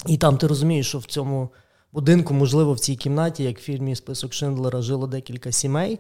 [0.07, 1.51] і там ти розумієш, що в цьому
[1.93, 5.99] будинку, можливо, в цій кімнаті, як в фільмі Список Шиндлера, жило декілька сімей.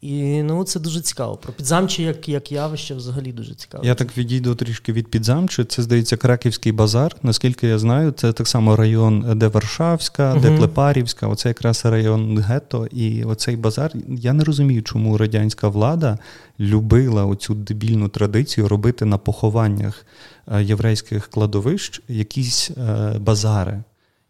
[0.00, 1.36] І ну, це дуже цікаво.
[1.36, 3.84] Про підзамчі як як явище взагалі дуже цікаво.
[3.84, 5.64] Я так відійду трішки від підзамчі.
[5.64, 7.16] Це здається Краківський базар.
[7.22, 11.26] Наскільки я знаю, це так само район, де Варшавська, де Клепарівська.
[11.26, 12.86] Оце якраз район гетто.
[12.86, 13.92] І оцей базар.
[14.08, 16.18] Я не розумію, чому радянська влада
[16.60, 20.06] любила оцю дебільну традицію робити на похованнях
[20.48, 23.82] е, єврейських кладовищ якісь е, базари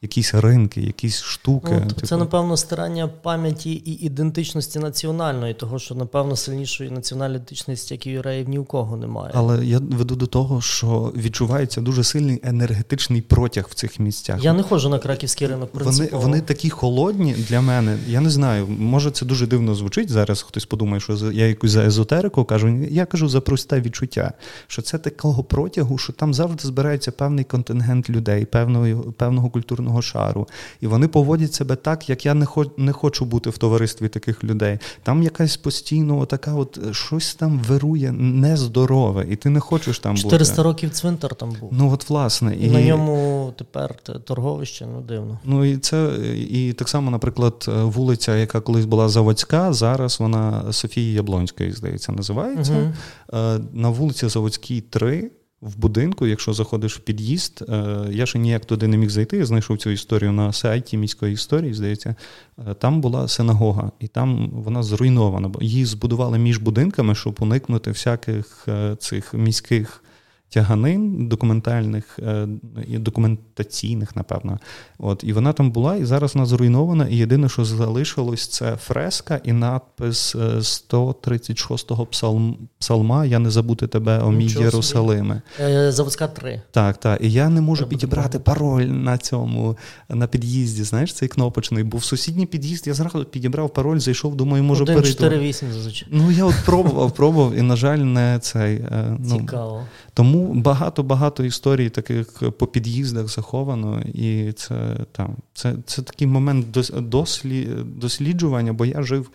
[0.03, 1.81] якісь ринки, якісь штуки.
[1.85, 2.07] Ну, типу.
[2.07, 8.11] Це, напевно, старання пам'яті і ідентичності національної, того, що, напевно, сильнішої національної ідентичності, як і
[8.11, 9.33] юреїв, ні у кого немає.
[9.35, 14.45] Але я веду до того, що відчувається дуже сильний енергетичний протяг в цих місцях.
[14.45, 15.71] Я не ходжу на краківський ринок.
[15.75, 17.99] Вони вони такі холодні для мене.
[18.09, 20.11] Я не знаю, може це дуже дивно звучить.
[20.11, 22.69] Зараз хтось подумає, що я якусь за езотерику кажу.
[22.69, 24.33] Я кажу за просте відчуття,
[24.67, 30.03] що це такого протягу, що там завжди збирається певний контингент людей, певного певного культурного культурного
[30.03, 30.49] шару.
[30.81, 34.45] І вони поводять себе так, як я не хочу, не хочу бути в товаристві таких
[34.45, 34.79] людей.
[35.03, 40.17] Там якась постійно така от е, щось там вирує нездорове, і ти не хочеш там
[40.17, 40.45] 400 бути.
[40.45, 41.71] 400 років цвинтар там був.
[41.73, 42.57] Ну от власне.
[42.57, 45.39] І, і на ньому тепер торговище, ну дивно.
[45.45, 46.17] Ну і це
[46.51, 52.13] і так само, наприклад, е, вулиця, яка колись була Заводська, зараз вона Софії Яблонської, здається,
[52.13, 52.73] називається.
[52.73, 53.65] Угу.
[53.73, 55.31] На вулиці Заводській, 3
[55.63, 59.37] в будинку, якщо заходиш в під'їзд, е, я ще ніяк туди не міг зайти.
[59.37, 61.75] Я знайшов цю історію на сайті міської історії.
[61.75, 62.15] Здається,
[62.59, 65.53] е, там була синагога, і там вона зруйнована.
[65.61, 70.03] Її збудували між будинками, щоб уникнути всяких е, цих міських
[70.51, 72.49] тяганин документальних е,
[72.89, 74.59] і документаційних, напевно.
[74.99, 77.09] От, І вона там була, і зараз вона зруйнована.
[77.09, 83.87] І єдине, що залишилось, це фреска і надпис 136-го е, псалм, псалма Я не забути
[83.87, 85.43] тебе, о мій Єрусалиме.
[85.61, 86.63] Е, заводська 3.
[86.71, 87.21] Так, так.
[87.21, 89.77] І я не можу Треба підібрати пароль на цьому
[90.09, 90.83] на під'їзді.
[90.83, 91.85] Знаєш, цей кнопочний.
[91.85, 95.25] Бо в сусідній під'їзд я зразу підібрав пароль, зайшов, думаю, можу перейти.
[95.25, 96.09] 4-8 зазвичай.
[96.11, 98.85] Ну я от пробував, пробував, і, на жаль, не цей.
[99.19, 99.83] Ну, Цікаво.
[100.15, 107.69] Тому багато-багато історій таких по під'їздах заховано, і це там це, це такий момент дослі,
[107.85, 109.31] досліджування, бо я жив.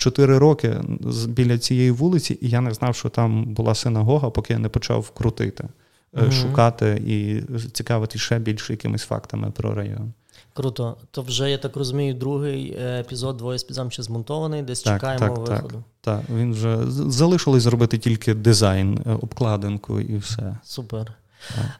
[0.00, 0.80] Чотири роки
[1.28, 5.10] біля цієї вулиці, і я не знав, що там була синагога, поки я не почав
[5.10, 5.68] крутити,
[6.14, 6.32] mm-hmm.
[6.32, 10.12] шукати і цікавити ще більше якимись фактами про район.
[10.58, 10.96] Круто.
[11.10, 15.36] То вже, я так розумію, другий е, епізод двоє спізам ще змонтований, десь так, чекаємо
[15.36, 15.84] так, виходу.
[16.00, 20.56] Так, так, він вже залишилось зробити тільки дизайн, е, обкладинку і все.
[20.64, 21.12] Супер.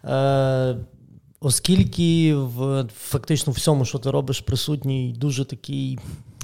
[0.04, 0.76] Е,
[1.40, 5.98] Оскільки в фактично всьому, що ти робиш, присутній дуже такий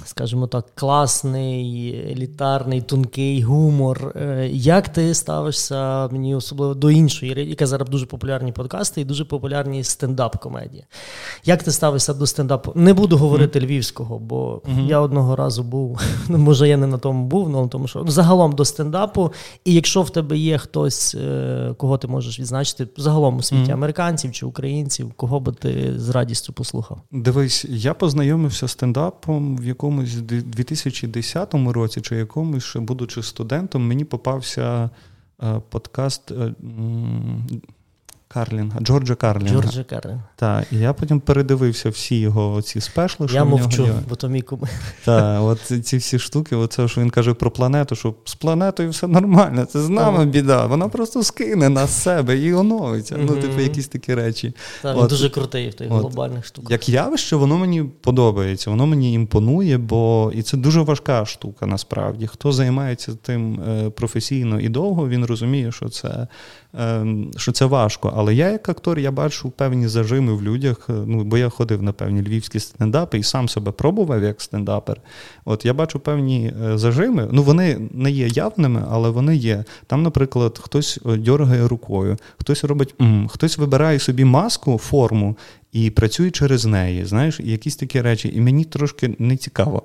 [0.05, 4.13] скажімо так, класний, елітарний, тонкий гумор.
[4.15, 9.25] Е, як ти ставишся мені особливо до іншої, яка зараз дуже популярні подкасти і дуже
[9.25, 10.85] популярні стендап-комедії?
[11.45, 12.71] Як ти ставишся до стендапу?
[12.75, 13.65] Не буду говорити mm.
[13.65, 14.87] львівського, бо mm-hmm.
[14.87, 18.51] я одного разу був, ну, може, я не на тому був, але тому що загалом
[18.51, 19.33] до стендапу.
[19.65, 23.73] І якщо в тебе є хтось, е, кого ти можеш відзначити, загалом у світі mm.
[23.73, 27.01] американців чи українців, кого би ти з радістю послухав?
[27.11, 33.87] Дивись, я познайомився з стендапом, в якому якомусь 2010 році, чи якомусь, ще будучи студентом,
[33.87, 34.89] мені попався
[35.43, 36.53] е, подкаст е,
[38.27, 39.53] Карлінга, Джорджа Карлінга.
[39.53, 40.23] Джорджа Карлінга.
[40.35, 43.27] Так, і я потім передивився всі його ці спешли.
[43.31, 44.61] Я мовчу, бо то мій кум.
[45.05, 49.07] Так, от ці всі штуки, оце, що він каже про планету, що з планетою все
[49.07, 50.25] нормально, це з нами ага.
[50.25, 50.65] біда.
[50.65, 53.15] Вона просто скине на себе і оновиться.
[53.15, 53.25] Mm-hmm.
[53.29, 54.53] Ну, типу, якісь такі речі.
[54.81, 56.71] Так, він дуже крутий в тих от, глобальних штуках.
[56.71, 62.27] Як явище, воно мені подобається, воно мені імпонує, бо і це дуже важка штука насправді.
[62.27, 66.27] Хто займається тим е, професійно і довго, він розуміє, що це
[66.79, 68.13] Ем, що це важко.
[68.17, 70.89] Але я, як актор, я бачу певні зажими в людях.
[70.89, 75.01] Е, ну, бо я ходив на певні львівські стендапи і сам себе пробував як стендапер.
[75.45, 77.27] От я бачу певні е, зажими.
[77.31, 79.63] Ну вони не є явними, але вони є.
[79.87, 85.35] Там, наприклад, хтось е, дьоргає рукою, хтось робить м, хтось вибирає собі маску, форму
[85.75, 87.05] і працюю через неї.
[87.05, 89.81] Знаєш, якісь такі речі, і мені трошки не цікаво.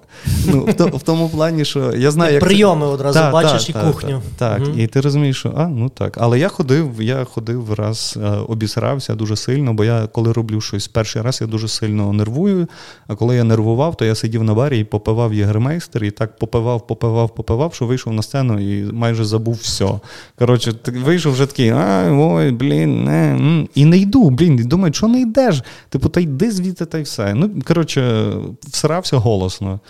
[0.46, 2.92] Ну, В, в тому плані, що я знаю, як прийоми це...
[2.92, 4.22] одразу та, бачиш та, і та, кухню.
[4.36, 4.78] Так, угу.
[4.78, 6.18] і ти розумієш, що а, ну так.
[6.20, 10.88] Але я ходив, я ходив раз, е, обісрався дуже сильно, бо я коли роблю щось
[10.88, 12.68] перший раз, я дуже сильно нервую.
[13.06, 16.86] А коли я нервував, то я сидів на барі і попивав єгермейстер, і так попивав,
[16.86, 19.88] попивав, попивав, що вийшов на сцену і майже забув все.
[20.38, 20.74] Коротше,
[21.04, 23.38] вийшов вже такий, а ой, блін, не.
[23.74, 25.62] І не йду, блін, і думаю, що не йдеш?
[25.88, 27.34] Типу, та йди звідти, та й все.
[27.34, 29.80] Ну, коротше, всрався голосно.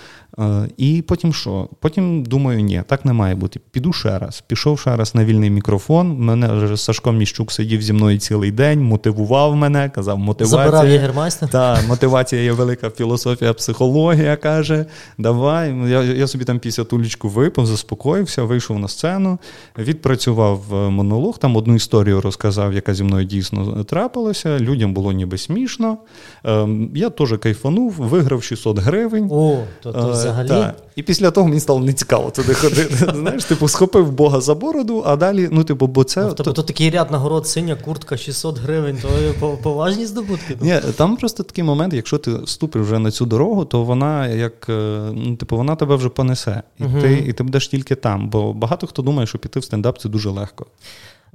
[0.41, 1.69] Е, і потім що?
[1.81, 3.61] Потім думаю, ні, так не має бути.
[3.71, 4.45] Піду ще раз.
[4.47, 6.17] Пішов ще раз на вільний мікрофон.
[6.19, 10.65] Мене вже Сашко Міщук сидів зі мною цілий день, мотивував мене, казав, мотивація.
[10.65, 11.49] Забирав єгермайстер?
[11.49, 14.87] Так, мотивація є велика філософія, психологія каже.
[15.19, 15.75] Давай.
[15.89, 19.39] Я я собі там після тулічку випив, заспокоївся, вийшов на сцену,
[19.79, 24.59] відпрацював е, монолог, там одну історію розказав, яка зі мною дійсно трапилася.
[24.59, 25.99] Людям було ніби смішно.
[26.45, 29.29] Ем, я теж кайфанув, виграв 600 гривень.
[29.31, 30.49] О, то, то е, взагалі.
[30.49, 30.75] Та.
[30.97, 32.95] І після того мені стало нецікаво туди ходити.
[33.15, 36.23] Знаєш, типу, схопив Бога за бороду, а далі, ну, типу, бо це.
[36.23, 36.63] Ну, тобто то...
[36.63, 40.57] такий ряд нагород, синя куртка, 600 гривень, то поважні здобутки.
[40.61, 44.69] Ні, Там просто такий момент, якщо ти ступиш вже на цю дорогу, то вона як
[44.69, 46.63] е, ну, типу, вона тебе вже понесе.
[46.79, 48.29] І uh ти і ти будеш тільки там.
[48.29, 50.67] Бо багато хто думає, що піти в стендап це дуже легко.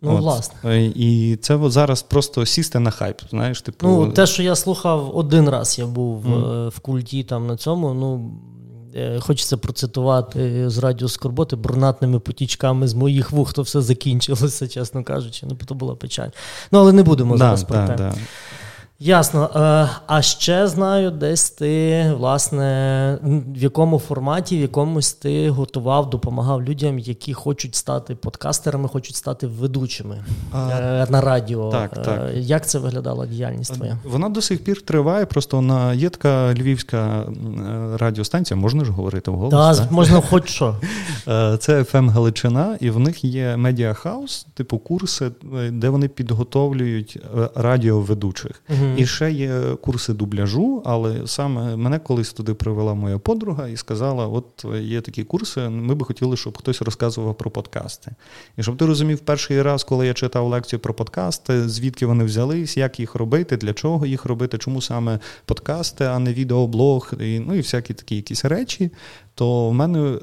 [0.01, 0.21] Ну, от.
[0.21, 0.55] власне.
[0.65, 3.21] Е, і це от зараз просто сісти на хайп.
[3.29, 3.87] знаєш, типу...
[3.87, 6.69] Ну, Те, що я слухав один раз, я був mm.
[6.69, 7.93] в культі там на цьому.
[7.93, 8.31] ну...
[8.95, 15.03] Е, хочеться процитувати з радіо Скорботи брунатними потічками з моїх вух, то все закінчилося, чесно
[15.03, 15.45] кажучи.
[15.49, 16.29] Ну, то була печаль.
[16.71, 17.95] Ну, але не будемо да, зараз про да, те.
[17.95, 18.15] Да.
[18.99, 19.49] Ясно.
[19.55, 23.19] Е, а ще знаю, десь ти, власне,
[23.55, 29.47] в якому форматі, в якомусь ти готував, допомагав людям, які хочуть стати подкастерами, хочуть стати
[29.47, 31.71] ведучими а, е, на радіо.
[31.71, 32.31] Так, е, так.
[32.35, 33.97] Як це виглядала діяльність твоя?
[34.03, 35.25] Вона до сих пір триває.
[35.25, 37.23] Просто на є така львівська
[37.95, 39.77] радіостанція, можна ж говорити вголос?
[39.77, 39.91] Так, так?
[39.91, 40.75] можна хоч що.
[41.59, 45.31] Це FM Галичина, і в них є медіахаус, типу курси,
[45.71, 47.19] де вони підготовлюють
[47.55, 48.61] радіоведучих.
[48.69, 48.84] Угу.
[48.97, 54.27] І ще є курси дубляжу, але саме мене колись туди привела моя подруга і сказала:
[54.27, 58.11] от є такі курси, ми би хотіли, щоб хтось розказував про подкасти.
[58.57, 62.77] І щоб ти розумів, перший раз, коли я читав лекцію про подкасти, звідки вони взялись,
[62.77, 67.55] як їх робити, для чого їх робити, чому саме подкасти, а не відеоблог, і, ну
[67.55, 68.91] і всякі такі якісь речі
[69.35, 70.19] то в мене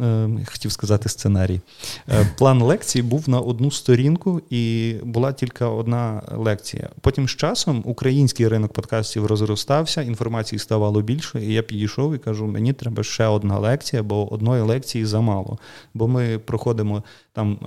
[0.00, 1.60] е, хотів сказати сценарій.
[2.08, 6.88] Е, план лекції був на одну сторінку, і була тільки одна лекція.
[7.00, 12.46] Потім з часом український ринок подкастів розростався, інформації ставало більше, і я підійшов і кажу:
[12.46, 15.58] мені треба ще одна лекція, бо одної лекції замало.
[15.94, 17.58] Бо ми проходимо там.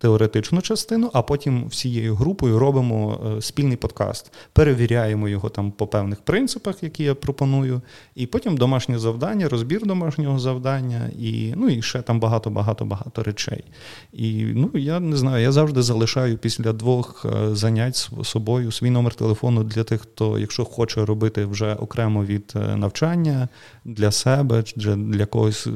[0.00, 6.20] Теоретичну частину, а потім всією групою робимо е, спільний подкаст, перевіряємо його там по певних
[6.20, 7.80] принципах, які я пропоную,
[8.14, 13.64] і потім домашнє завдання, розбір домашнього завдання, і ну і ще там багато-багато багато речей.
[14.12, 18.90] І ну я не знаю, я завжди залишаю після двох е, занять з собою свій
[18.90, 23.48] номер телефону для тих, хто, якщо хоче робити вже окремо від е, навчання
[23.84, 25.68] для себе чи для когось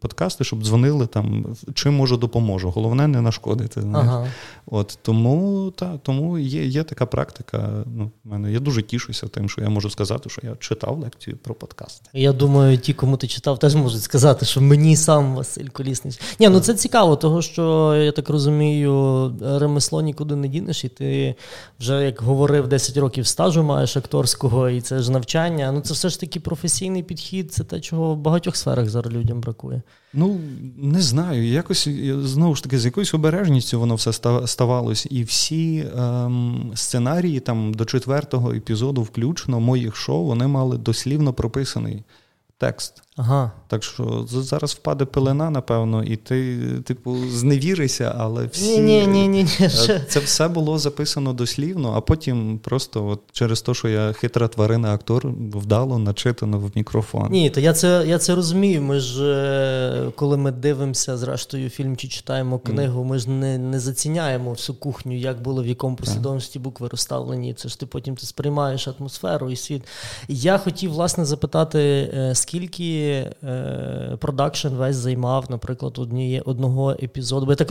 [0.00, 2.70] подкасти, щоб дзвонили там, чим можу допоможу.
[2.70, 3.98] Головне не нашкодити виходити.
[3.98, 4.26] Ага.
[4.66, 7.84] От Тому та, тому є є така практика.
[7.86, 11.36] Ну, в мене Я дуже тішуся тим, що я можу сказати, що я читав лекцію
[11.36, 12.10] про подкасти.
[12.12, 16.20] Я думаю, ті, кому ти читав, теж можуть сказати, що мені сам Василь Колісний.
[16.40, 21.34] Ні, ну це цікаво, того що я так розумію, ремесло нікуди не дінеш, і ти
[21.80, 25.72] вже як говорив, 10 років стажу маєш акторського, і це ж навчання.
[25.72, 29.40] Ну це все ж таки професійний підхід, це те, чого в багатьох сферах зараз людям
[29.40, 29.82] бракує.
[30.12, 30.40] Ну
[30.76, 31.46] не знаю.
[31.48, 31.88] Якось
[32.22, 34.12] знову ж таки з якоюсь обережністю воно все
[34.46, 35.06] ставалось.
[35.10, 42.04] І всі ем, сценарії там до четвертого епізоду, включно моїх шоу, вони мали дослівно прописаний
[42.58, 43.02] текст.
[43.20, 43.50] Ага.
[43.68, 49.28] Так що зараз впаде пелена, напевно, і ти, типу, зневіришся, але всі ні, ні, ні,
[49.28, 54.12] ні, е, це все було записано дослівно, а потім просто от через те, що я
[54.12, 57.28] хитра тварина, актор вдало начитано в мікрофон.
[57.30, 58.82] Ні, то я це я це розумію.
[58.82, 63.80] Ми ж е, коли ми дивимося, зрештою, фільм чи читаємо книгу, ми ж не не
[63.80, 67.54] заціняємо всю кухню, як було в якому послідовності букви розставлені.
[67.54, 69.82] Це ж ти потім ти сприймаєш атмосферу і світ.
[70.28, 71.78] Я хотів власне запитати,
[72.14, 73.09] е, скільки.
[73.10, 77.46] Скільки продакшн весь займав, наприклад, одніє, одного епізоду.
[77.46, 77.70] Бо я так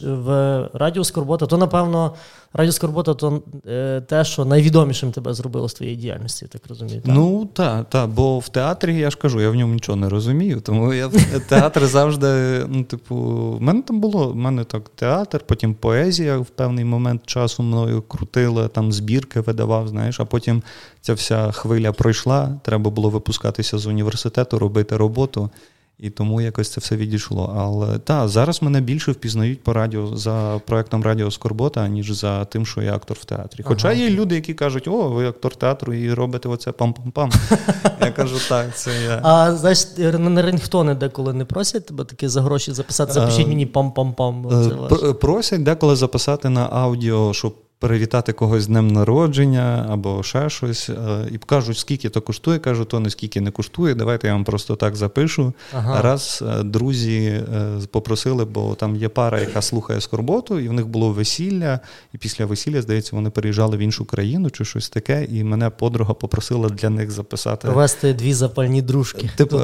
[0.00, 2.14] в Радіо Скорбота, то напевно.
[2.52, 7.00] Радіо Скорбота то е, те, що найвідомішим тебе зробило з твоєї діяльності, так розумію.
[7.00, 7.14] Так?
[7.14, 10.60] Ну так, та, бо в театрі я ж кажу, я в ньому нічого не розумію.
[10.60, 11.10] Тому я
[11.48, 12.26] театр завжди,
[12.68, 13.16] ну, типу,
[13.58, 18.02] в мене там було, в мене так театр, потім поезія в певний момент часу мною
[18.02, 20.62] крутила, там збірки видавав, знаєш, а потім
[21.06, 25.50] ця вся хвиля пройшла, треба було випускатися з університету, робити роботу.
[25.98, 27.54] І тому якось це все відійшло.
[27.58, 32.66] Але так, зараз мене більше впізнають по радіо за проектом Радіо Скорбота, ніж за тим,
[32.66, 33.62] що я актор в театрі.
[33.62, 33.96] Хоча ага.
[33.96, 37.34] є люди, які кажуть, о, ви актор театру і робите оце пам-пам-пам.
[38.00, 39.20] Я кажу, так, це я.
[39.22, 39.86] А знаєш,
[40.18, 45.10] на рингтони деколи не просять тебе таки за гроші записати, запишіть мені пам-пам-пам.
[45.10, 50.88] Е, просять деколи записати на аудіо, щоб перевітати когось з днем народження або ще щось.
[50.88, 52.58] Е, і кажуть, скільки то коштує.
[52.58, 53.94] Кажу, то не скільки не коштує.
[53.94, 55.52] Давайте я вам просто так запишу.
[55.72, 56.02] Ага.
[56.02, 57.42] Раз е, друзі е,
[57.90, 61.80] попросили, бо там є пара, яка слухає скорботу, і в них було весілля.
[62.14, 65.24] І після весілля, здається, вони переїжджали в іншу країну чи щось таке.
[65.30, 67.68] І мене подруга попросила для них записати.
[67.68, 69.30] Провести дві запальні дружки.
[69.36, 69.60] Типу,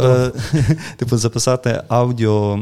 [0.97, 2.59] типу записати аудіо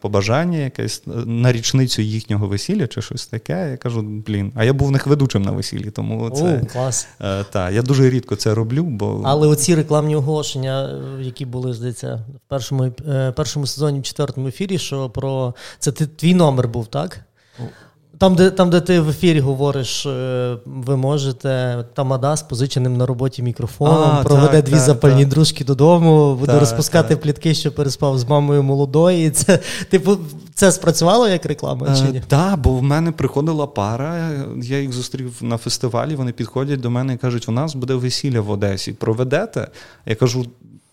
[0.00, 3.68] побажання якесь на річницю їхнього весілля чи щось таке.
[3.70, 4.52] Я кажу, блін.
[4.54, 7.08] а я був в них ведучим на весіллі, тому це О, клас.
[7.20, 8.82] Е, та, я дуже рідко це роблю.
[8.82, 9.22] бо...
[9.24, 14.78] Але оці рекламні оголошення, які були, здається, в першому е, першому сезоні, в четвертому ефірі,
[14.78, 17.20] що про це ти твій номер був, так?
[18.18, 23.06] Там, де там, де ти в ефірі говориш, е, ви можете тамада з позиченим на
[23.06, 25.28] роботі мікрофоном, а, проведе так, дві так, запальні так.
[25.28, 29.30] дружки додому, буде розпускати плітки, що переспав з мамою молодої.
[29.30, 29.58] Це
[29.90, 30.16] типу,
[30.54, 31.96] це спрацювало як реклама?
[31.96, 32.22] чи ні?
[32.28, 34.30] Так, бо в мене приходила пара.
[34.62, 36.14] Я їх зустрів на фестивалі.
[36.14, 38.92] Вони підходять до мене і кажуть: у нас буде весілля в Одесі.
[38.92, 39.68] Проведете?
[40.06, 40.46] Я кажу.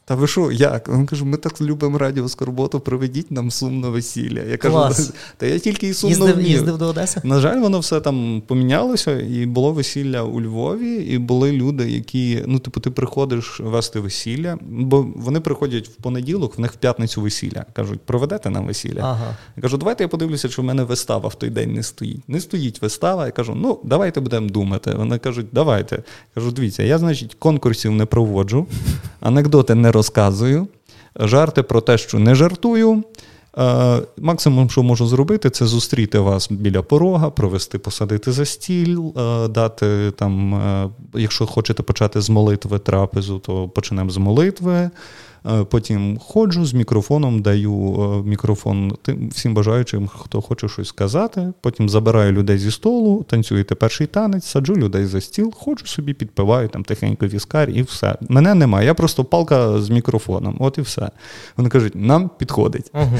[0.08, 0.90] Та ви що, як?
[0.90, 4.42] Він каже, ми так любимо радіо Скорботу, проведіть нам сумно весілля.
[4.42, 5.14] Я кажу, Клас.
[5.38, 7.22] та я тільки і сумно їздив, їздив до Одеси.
[7.24, 12.44] На жаль, воно все там помінялося, і було весілля у Львові, і були люди, які,
[12.48, 17.22] ну, типу, ти приходиш вести весілля, бо вони приходять в понеділок, в них в п'ятницю
[17.22, 17.66] весілля.
[17.74, 19.00] Кажуть, проведете нам весілля.
[19.02, 19.38] Ага.
[19.58, 22.30] Я кажу, давайте я подивлюся, чи в мене вистава в той день не стоїть.
[22.30, 23.26] Не стоїть вистава.
[23.26, 24.94] Я кажу, ну давайте будемо думати.
[24.98, 25.96] Вони кажуть, давайте.
[25.96, 26.02] Я
[26.36, 28.68] кажу, дивіться, я, значить, конкурсів не проводжу,
[29.20, 30.68] анекдоти не розказую,
[31.20, 33.04] жарти про те, що не жартую.
[33.58, 39.48] Е, максимум, що можу зробити, це зустріти вас біля порога, провести, посадити за стіл, е,
[39.48, 44.90] дати там, е, якщо хочете почати з молитви трапезу, то почнемо з молитви.
[45.48, 51.54] Е, потім ходжу з мікрофоном, даю е, мікрофон тим всім бажаючим, хто хоче щось сказати.
[51.62, 56.68] Потім забираю людей зі столу, танцюєте перший танець, саджу людей за стіл, ходжу собі, підпиваю
[56.68, 58.16] там тихенько віскар і все.
[58.30, 58.86] Мене немає.
[58.86, 60.58] Я просто палка з мікрофоном.
[60.60, 61.10] От і все.
[61.58, 62.92] Вони кажуть, нам підходить.
[62.94, 63.18] Угу.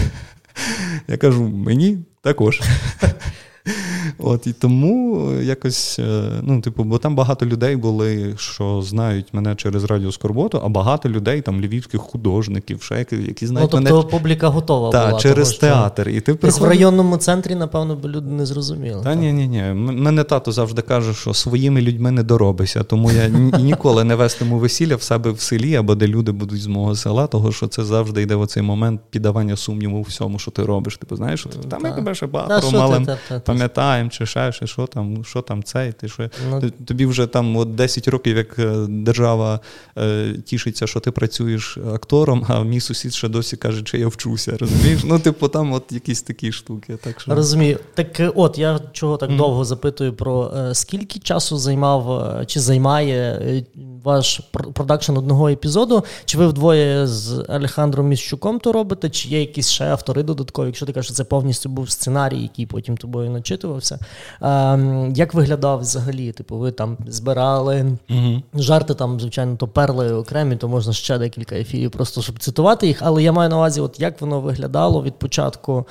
[1.08, 2.62] Я кажу, мені також.
[4.20, 9.56] От І тому якось, е, ну, типу, бо там багато людей були, що знають мене
[9.56, 13.96] через Радіо Скорботу, а багато людей, там львівських художників, ще які, які знають ну, тобто
[13.96, 14.10] мене.
[14.10, 15.20] публіка готова та, була.
[15.20, 16.10] через того, театр.
[16.10, 16.62] І ти приходиш...
[16.62, 19.04] В районному центрі, напевно, б люди не зрозуміли.
[19.04, 19.64] Та ні, ні, ні.
[19.74, 23.28] Мене тато завжди каже, що своїми людьми не доробися, тому я
[23.60, 27.28] ніколи не вестиму весілля в себе в селі або де люди будуть з мого села,
[27.28, 30.98] того що це завжди йде в оцей момент піддавання сумніву у всьому, що ти робиш.
[30.98, 33.08] Типу, знаєш, там ми тебе ще багато малим
[33.56, 37.58] пам'ятаємо чи ще, чи що там, що там цей, ти що ну, тобі вже там
[37.58, 39.60] от 10 років, як е, держава
[39.98, 44.58] е, тішиться, що ти працюєш актором, а мій сусід ще досі каже, чи я вчуся.
[44.58, 45.02] Розумієш?
[45.06, 46.98] Ну, типу, там от якісь такі штуки.
[47.04, 47.36] Так що...
[47.36, 47.80] Розумію.
[47.94, 49.38] Так е, от я чого так mm.
[49.38, 53.64] довго запитую про е, скільки часу займав чи займає
[54.06, 54.42] ваш
[54.74, 56.04] продакшн одного епізоду?
[56.26, 60.66] Чи ви вдвоє з Алехандром Міщуком то робите, чи є якісь ще автори додаткові?
[60.66, 64.00] Якщо ти кажеш, що це повністю був сценарій, який потім тобою начитувався?
[64.42, 66.32] Ем, як виглядав взагалі?
[66.32, 68.42] Типу, ви там збирали угу.
[68.54, 73.02] жарти, там, звичайно, то перли окремі, то можна ще декілька ефірів, просто щоб цитувати їх.
[73.02, 75.86] Але я маю на увазі, от як воно виглядало від початку.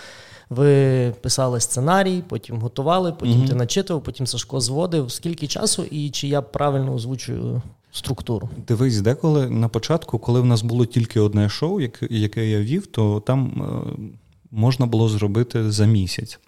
[0.50, 5.10] Ви писали сценарій, потім готували, потім mm ти начитував, потім Сашко зводив.
[5.10, 7.62] Скільки часу і чи я правильно озвучую
[7.96, 8.50] структуру?
[8.68, 11.80] Дивись, деколи на початку, коли в нас було тільки одне шоу,
[12.10, 14.14] яке я вів, то там е,
[14.50, 16.40] можна було зробити за місяць.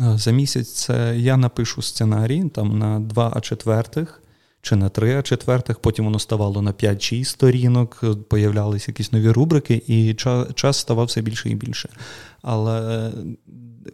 [0.00, 4.22] Е, за місяць це я напишу сценарій там на 2 а четвертих
[4.62, 9.30] чи на 3 а четвертих, потім воно ставало на 5-6 сторінок, е, появлялися якісь нові
[9.30, 10.14] рубрики, і
[10.54, 11.88] час ставав все більше і більше.
[12.42, 13.10] Але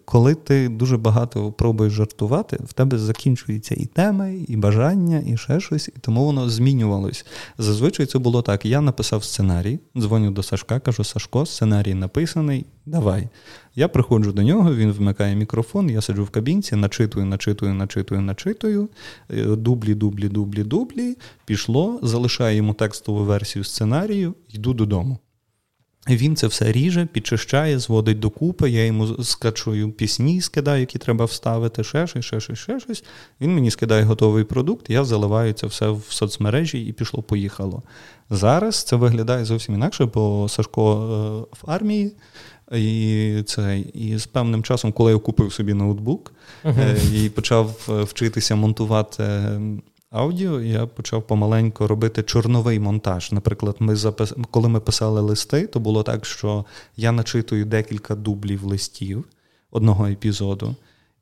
[0.04, 5.60] коли ти дуже багато пробуєш жартувати, в тебе закінчуються і теми, і бажання, і ще
[5.60, 7.26] щось, і тому воно змінювалось.
[7.58, 13.28] Зазвичай це було так: я написав сценарій, дзвоню до Сашка, кажу: Сашко, сценарій написаний, давай.
[13.76, 18.88] Я приходжу до нього, він вмикає мікрофон, я сиджу в кабінці, начитую, начитую, начитую, начитую,
[19.30, 21.16] е, дублі, дублі, дублі, дублі.
[21.44, 25.18] Пішло, залишаю йому текстову версію сценарію, йду додому.
[26.08, 31.84] Він це все ріже, підчищає, зводить докупи, я йому скачую пісні, скидаю, які треба вставити,
[31.84, 33.04] ще щось, ще щось, ще щось.
[33.40, 37.82] Він мені скидає готовий продукт, я заливаю це все в соцмережі і пішло-поїхало.
[38.30, 42.12] Зараз це виглядає зовсім інакше, бо Сашко е, в армії.
[42.72, 46.32] І це і з певним часом, коли я купив собі ноутбук
[46.64, 47.14] uh-huh.
[47.14, 49.24] і почав е, вчитися монтувати
[50.14, 53.32] аудіо, я почав помаленько робити чорновий монтаж.
[53.32, 54.34] Наприклад, ми запис...
[54.50, 56.64] коли ми писали листи, то було так, що
[56.96, 59.24] я начитую декілька дублів листів
[59.70, 60.76] одного епізоду,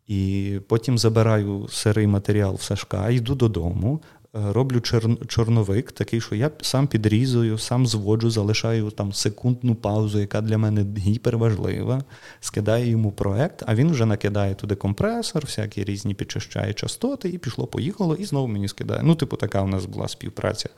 [0.07, 4.01] і потім забираю сирий матеріал в Сашка, йду додому,
[4.35, 10.41] роблю чор- чорновик, такий, що я сам підрізую, сам зводжу, залишаю там секундну паузу, яка
[10.41, 12.03] для мене гіперважлива,
[12.41, 18.15] скидаю йому проект, а він вже накидає туди компресор, всякі різні підчищає частоти, і пішло-поїхало,
[18.15, 19.01] і знову мені скидає.
[19.05, 20.69] Ну, типу, така у нас була співпраця.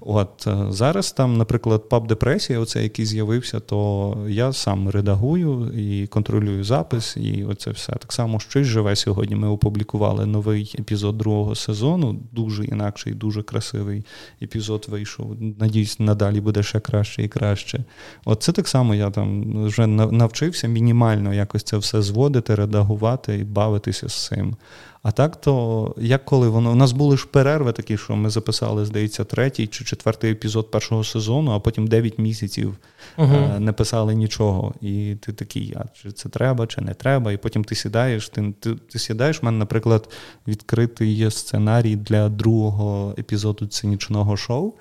[0.00, 6.06] От е, зараз там, наприклад, паб депресія, оце який з'явився, то я сам редагую і
[6.06, 7.92] контролюю запис, і оце все.
[7.92, 9.36] Так само щось живе сьогодні.
[9.36, 14.04] Ми опублікували новий епізод другого сезону, дуже інакше інакший, дуже красивий
[14.42, 15.36] епізод вийшов.
[15.58, 17.84] Надіюсь, надалі буде ще краще і краще.
[18.24, 23.44] От це так само я там вже навчився мінімально якось це все зводити, редагувати і
[23.44, 24.56] бавитися з цим.
[25.02, 28.86] А так, то як коли воно у нас були ж перерви такі, що ми записали,
[28.86, 32.76] здається, третій чи четвертий епізод першого сезону, а потім дев'ять місяців
[33.18, 34.74] uh не писали нічого.
[34.80, 37.32] І ти такий, а чи це треба, чи не треба.
[37.32, 38.28] І потім ти сідаєш.
[38.28, 39.42] Ти ти, ти сідаєш.
[39.42, 40.08] У мене, наприклад,
[40.46, 44.74] відкритий є сценарій для другого епізоду цинічного шоу.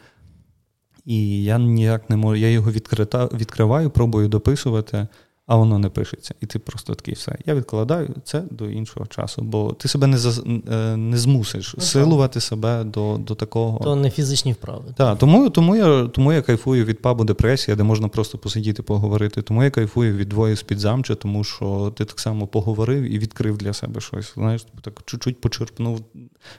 [1.05, 2.35] І я ніяк не можу.
[2.35, 5.07] Я його відкрита, відкриваю, пробую дописувати
[5.49, 6.35] а воно не пишеться.
[6.41, 7.37] І ти просто такий все.
[7.45, 10.43] Я відкладаю це до іншого часу, бо ти себе не заз...
[10.71, 13.79] Е, не змусиш ну, силувати себе до до такого.
[13.83, 14.93] То не фізичні вправи.
[14.97, 19.41] Так, тому тому, я тому я кайфую від пабу депресія, де можна просто посидіти, поговорити.
[19.41, 23.19] Тому я кайфую від двоє з під замча, тому що ти так само поговорив і
[23.19, 24.33] відкрив для себе щось.
[24.33, 26.01] Знаєш, так чуть-чуть почерпнув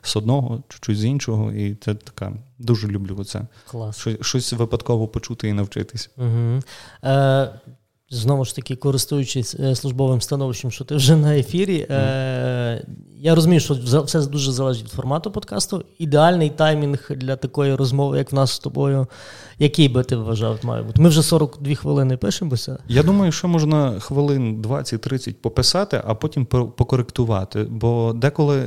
[0.02, 2.32] з одного, чуть-чуть з іншого, і це така.
[2.58, 3.46] Дуже люблю це.
[3.70, 4.08] Клас.
[4.20, 6.10] Щось випадково почути і навчитись.
[6.16, 6.60] Угу.
[7.04, 7.50] Е,
[8.12, 11.86] Знову ж таки, користуючись е, службовим становищем, що ти вже на ефірі.
[11.90, 11.94] Mm.
[11.94, 12.84] Е,
[13.20, 15.84] Я розумію, що все дуже залежить від формату подкасту.
[15.98, 19.06] Ідеальний таймінг для такої розмови, як в нас з тобою,
[19.58, 21.02] який би ти вважав, має бути?
[21.02, 22.78] Ми вже 42 хвилини пишемося.
[22.88, 27.62] Я думаю, що можна хвилин 20-30 пописати, а потім покоректувати.
[27.62, 28.66] Бо деколи.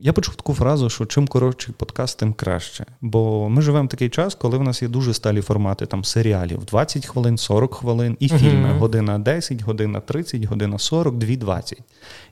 [0.00, 2.86] Я почув таку фразу, що чим коротший подкаст, тим краще.
[3.00, 6.64] Бо ми живемо в такий час, коли в нас є дуже сталі формати там серіалів
[6.64, 8.78] 20 хвилин, 40 хвилин, і фільми uh-huh.
[8.78, 11.78] година 10, година 30, година 40, 2.20.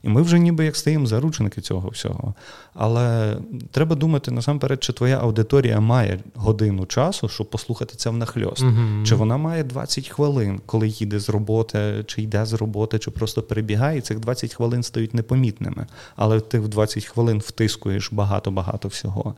[0.02, 2.34] І ми вже ніби як стаємо заручники цього всього.
[2.74, 3.36] Але
[3.70, 8.62] треба думати насамперед, чи твоя аудиторія має годину часу, щоб послухати це внахльост.
[8.62, 9.04] Uh-huh.
[9.04, 13.42] Чи вона має 20 хвилин, коли їде з роботи, чи йде з роботи, чи просто
[13.42, 15.86] перебігає, і цих 20 хвилин стають непомітними.
[16.16, 19.34] Але ти в 20 хвилин втискуєш багато-багато всього.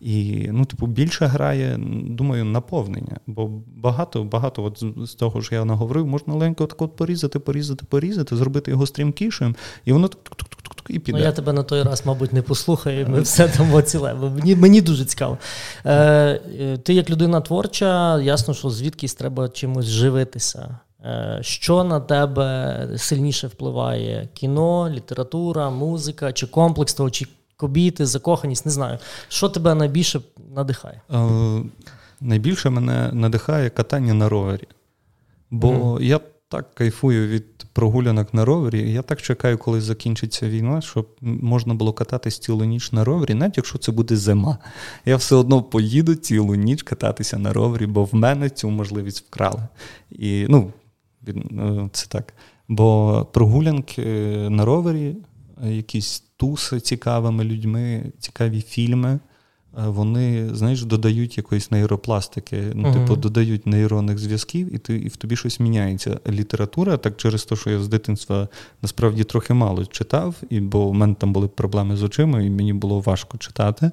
[0.00, 3.16] І ну, типу, більше грає, думаю, наповнення.
[3.26, 7.84] Бо багато багато от з того, що я наговорив, можна легенько так от порізати, порізати,
[7.88, 10.10] порізати, зробити його стрімкішим, і воно
[10.88, 11.18] і піде.
[11.18, 14.14] Ну, Я тебе на той раз, мабуть, не послухаю, ми все там ціле.
[14.14, 15.38] Мені мені дуже цікаво.
[15.84, 20.78] Е, е, Ти як людина творча, ясно, що звідкись треба чимось живитися.
[21.04, 24.28] Е, Що на тебе сильніше впливає?
[24.34, 27.26] Кіно, література, музика, чи комплекс того, чи
[27.60, 28.98] кобіти, закоханість, не знаю.
[29.28, 30.20] Що тебе найбільше
[30.56, 31.00] надихає?
[31.12, 31.62] Е,
[32.20, 34.68] найбільше мене надихає катання на ровері.
[35.50, 36.02] Бо mm.
[36.02, 38.92] я так кайфую від прогулянок на ровері.
[38.92, 43.56] Я так чекаю, коли закінчиться війна, щоб можна було кататись цілу ніч на ровері, навіть
[43.56, 44.58] якщо це буде зима.
[45.04, 49.62] Я все одно поїду цілу ніч кататися на ровері, бо в мене цю можливість вкрали.
[50.10, 50.72] І, ну,
[51.28, 52.32] е, це так.
[52.68, 54.02] Бо прогулянки
[54.50, 55.16] на ровері,
[55.64, 59.10] якісь туси цікавими людьми, цікаві фільми.
[59.10, 59.18] Е,
[59.74, 62.92] вони, знаєш, додають якоїсь нейропластики, ну, uh-huh.
[62.92, 66.20] типу, додають нейронних зв'язків, і ти, і в тобі щось міняється.
[66.28, 68.48] Література, так через те, що я з дитинства
[68.82, 72.72] насправді трохи мало читав, і, бо в мене там були проблеми з очима, і мені
[72.72, 73.90] було важко читати.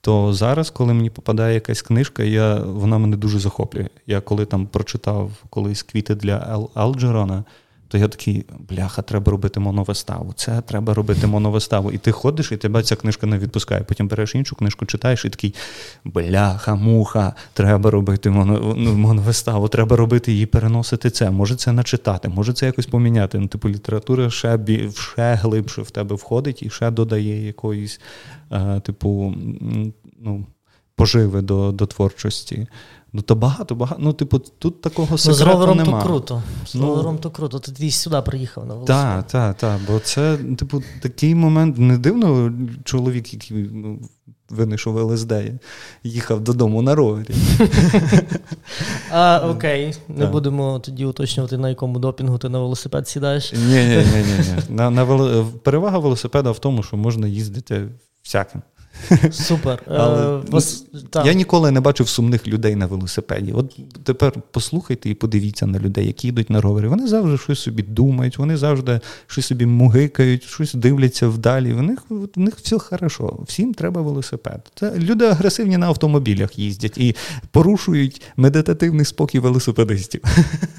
[0.00, 3.88] То зараз, коли мені попадає якась книжка, я, вона мене дуже захоплює.
[4.06, 7.44] Я коли там прочитав колись квіти для Алджерона,
[7.90, 10.32] то я такий, бляха, треба робити моновиставу.
[10.32, 11.92] Це треба робити моновиставу.
[11.92, 13.82] І ти ходиш, і тебе ця книжка не відпускає.
[13.82, 15.54] Потім береш іншу книжку, читаєш, і такий
[16.04, 21.30] бляха, муха, треба робити ну, моновиставу, треба робити її, переносити це.
[21.30, 23.38] Може це начитати, може це якось поміняти.
[23.38, 24.58] Ну, типу, література ще
[24.94, 28.00] ще глибше в тебе входить і ще додає якоїсь,
[28.52, 29.34] е, типу,
[30.20, 30.46] ну,
[31.00, 32.68] поживи до, до творчості.
[33.12, 34.00] Ну, то багато, багато.
[34.04, 36.00] Ну, типу, тут такого секрету Ну, з ровером нема.
[36.00, 36.42] то круто.
[36.66, 37.58] З ну, ровером то круто.
[37.58, 39.02] Ти, ти сюди приїхав на велосипеді.
[39.02, 39.80] Так, так, так.
[39.88, 41.78] Бо це, типу, такий момент.
[41.78, 42.52] Не дивно,
[42.84, 43.98] чоловік, який ну,
[44.50, 45.32] винайшов ЛСД,
[46.04, 47.34] їхав додому на ровері.
[49.12, 53.52] А, Окей, не будемо тоді уточнювати, на якому допінгу ти на велосипед сідаєш.
[53.52, 54.24] Ні, ні, ні,
[54.70, 55.44] ні.
[55.62, 57.88] Перевага велосипеда в тому, що можна їздити
[58.22, 58.62] всяким.
[59.32, 59.82] Супер.
[59.86, 60.84] Але, е, Вас,
[61.24, 63.52] Я ніколи не бачив сумних людей на велосипеді.
[63.52, 66.86] От тепер послухайте і подивіться на людей, які йдуть на ровері.
[66.86, 71.72] Вони завжди щось собі думають, вони завжди щось собі мугикають, щось дивляться вдалі.
[71.72, 73.38] В них в них все хорошо.
[73.46, 74.60] Всім треба велосипед.
[74.74, 77.16] Це люди агресивні на автомобілях їздять і
[77.50, 80.22] порушують медитативний спокій велосипедистів.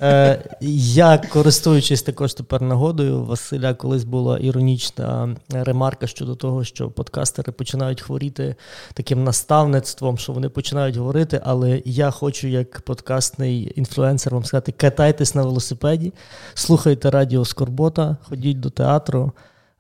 [0.01, 7.51] Е, Я користуючись також тепер нагодою, Василя колись була іронічна ремарка щодо того, що подкастери
[7.51, 8.55] починають хворіти
[8.93, 11.41] таким наставництвом, що вони починають говорити.
[11.43, 16.13] Але я хочу, як подкастний інфлюенсер, вам сказати: катайтесь на велосипеді,
[16.53, 19.31] слухайте радіо Скорбота, ходіть до театру.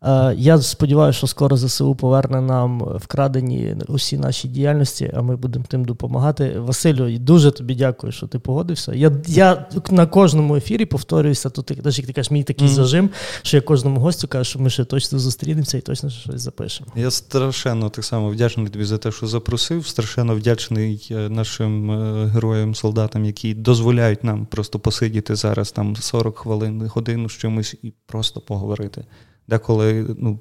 [0.03, 5.65] Е, я сподіваюся, що скоро ЗСУ поверне нам вкрадені усі наші діяльності, а ми будемо
[5.67, 6.59] тим допомагати.
[6.59, 8.93] Василю, дуже тобі дякую, що ти погодився.
[8.93, 12.71] Я я на кожному ефірі повторююся, тут навіть як ти кажеш, мій такий mm-hmm.
[12.71, 13.09] зажим,
[13.41, 16.91] що я кожному гостю кажу, що ми ще точно зустрінемося і точно щось запишемо.
[16.95, 19.87] Я страшенно так само вдячний тобі за те, що запросив.
[19.87, 26.37] Страшенно вдячний е, нашим е, героям, солдатам, які дозволяють нам просто посидіти зараз там 40
[26.37, 29.05] хвилин, годину з чимось і просто поговорити
[29.51, 30.39] деколи ну,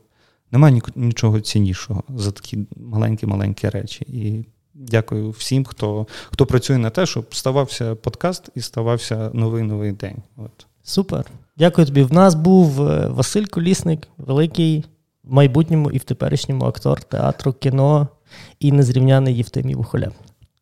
[0.51, 4.05] немає нічого ціннішого за такі маленькі-маленькі речі.
[4.09, 4.45] І
[4.75, 10.17] дякую всім, хто хто працює на те, щоб ставався подкаст і ставався новий новий день.
[10.37, 10.67] От.
[10.83, 11.25] Супер.
[11.57, 12.03] Дякую тобі.
[12.03, 14.85] В нас був е, Василь Колісник, великий
[15.25, 18.09] в майбутньому і в теперішньому актор театру, кіно
[18.61, 20.11] і незрівняний Євтимій Вухоля.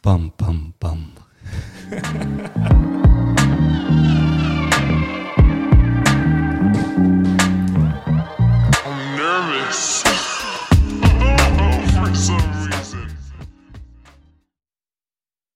[0.05, 1.05] Пам-пам-пам.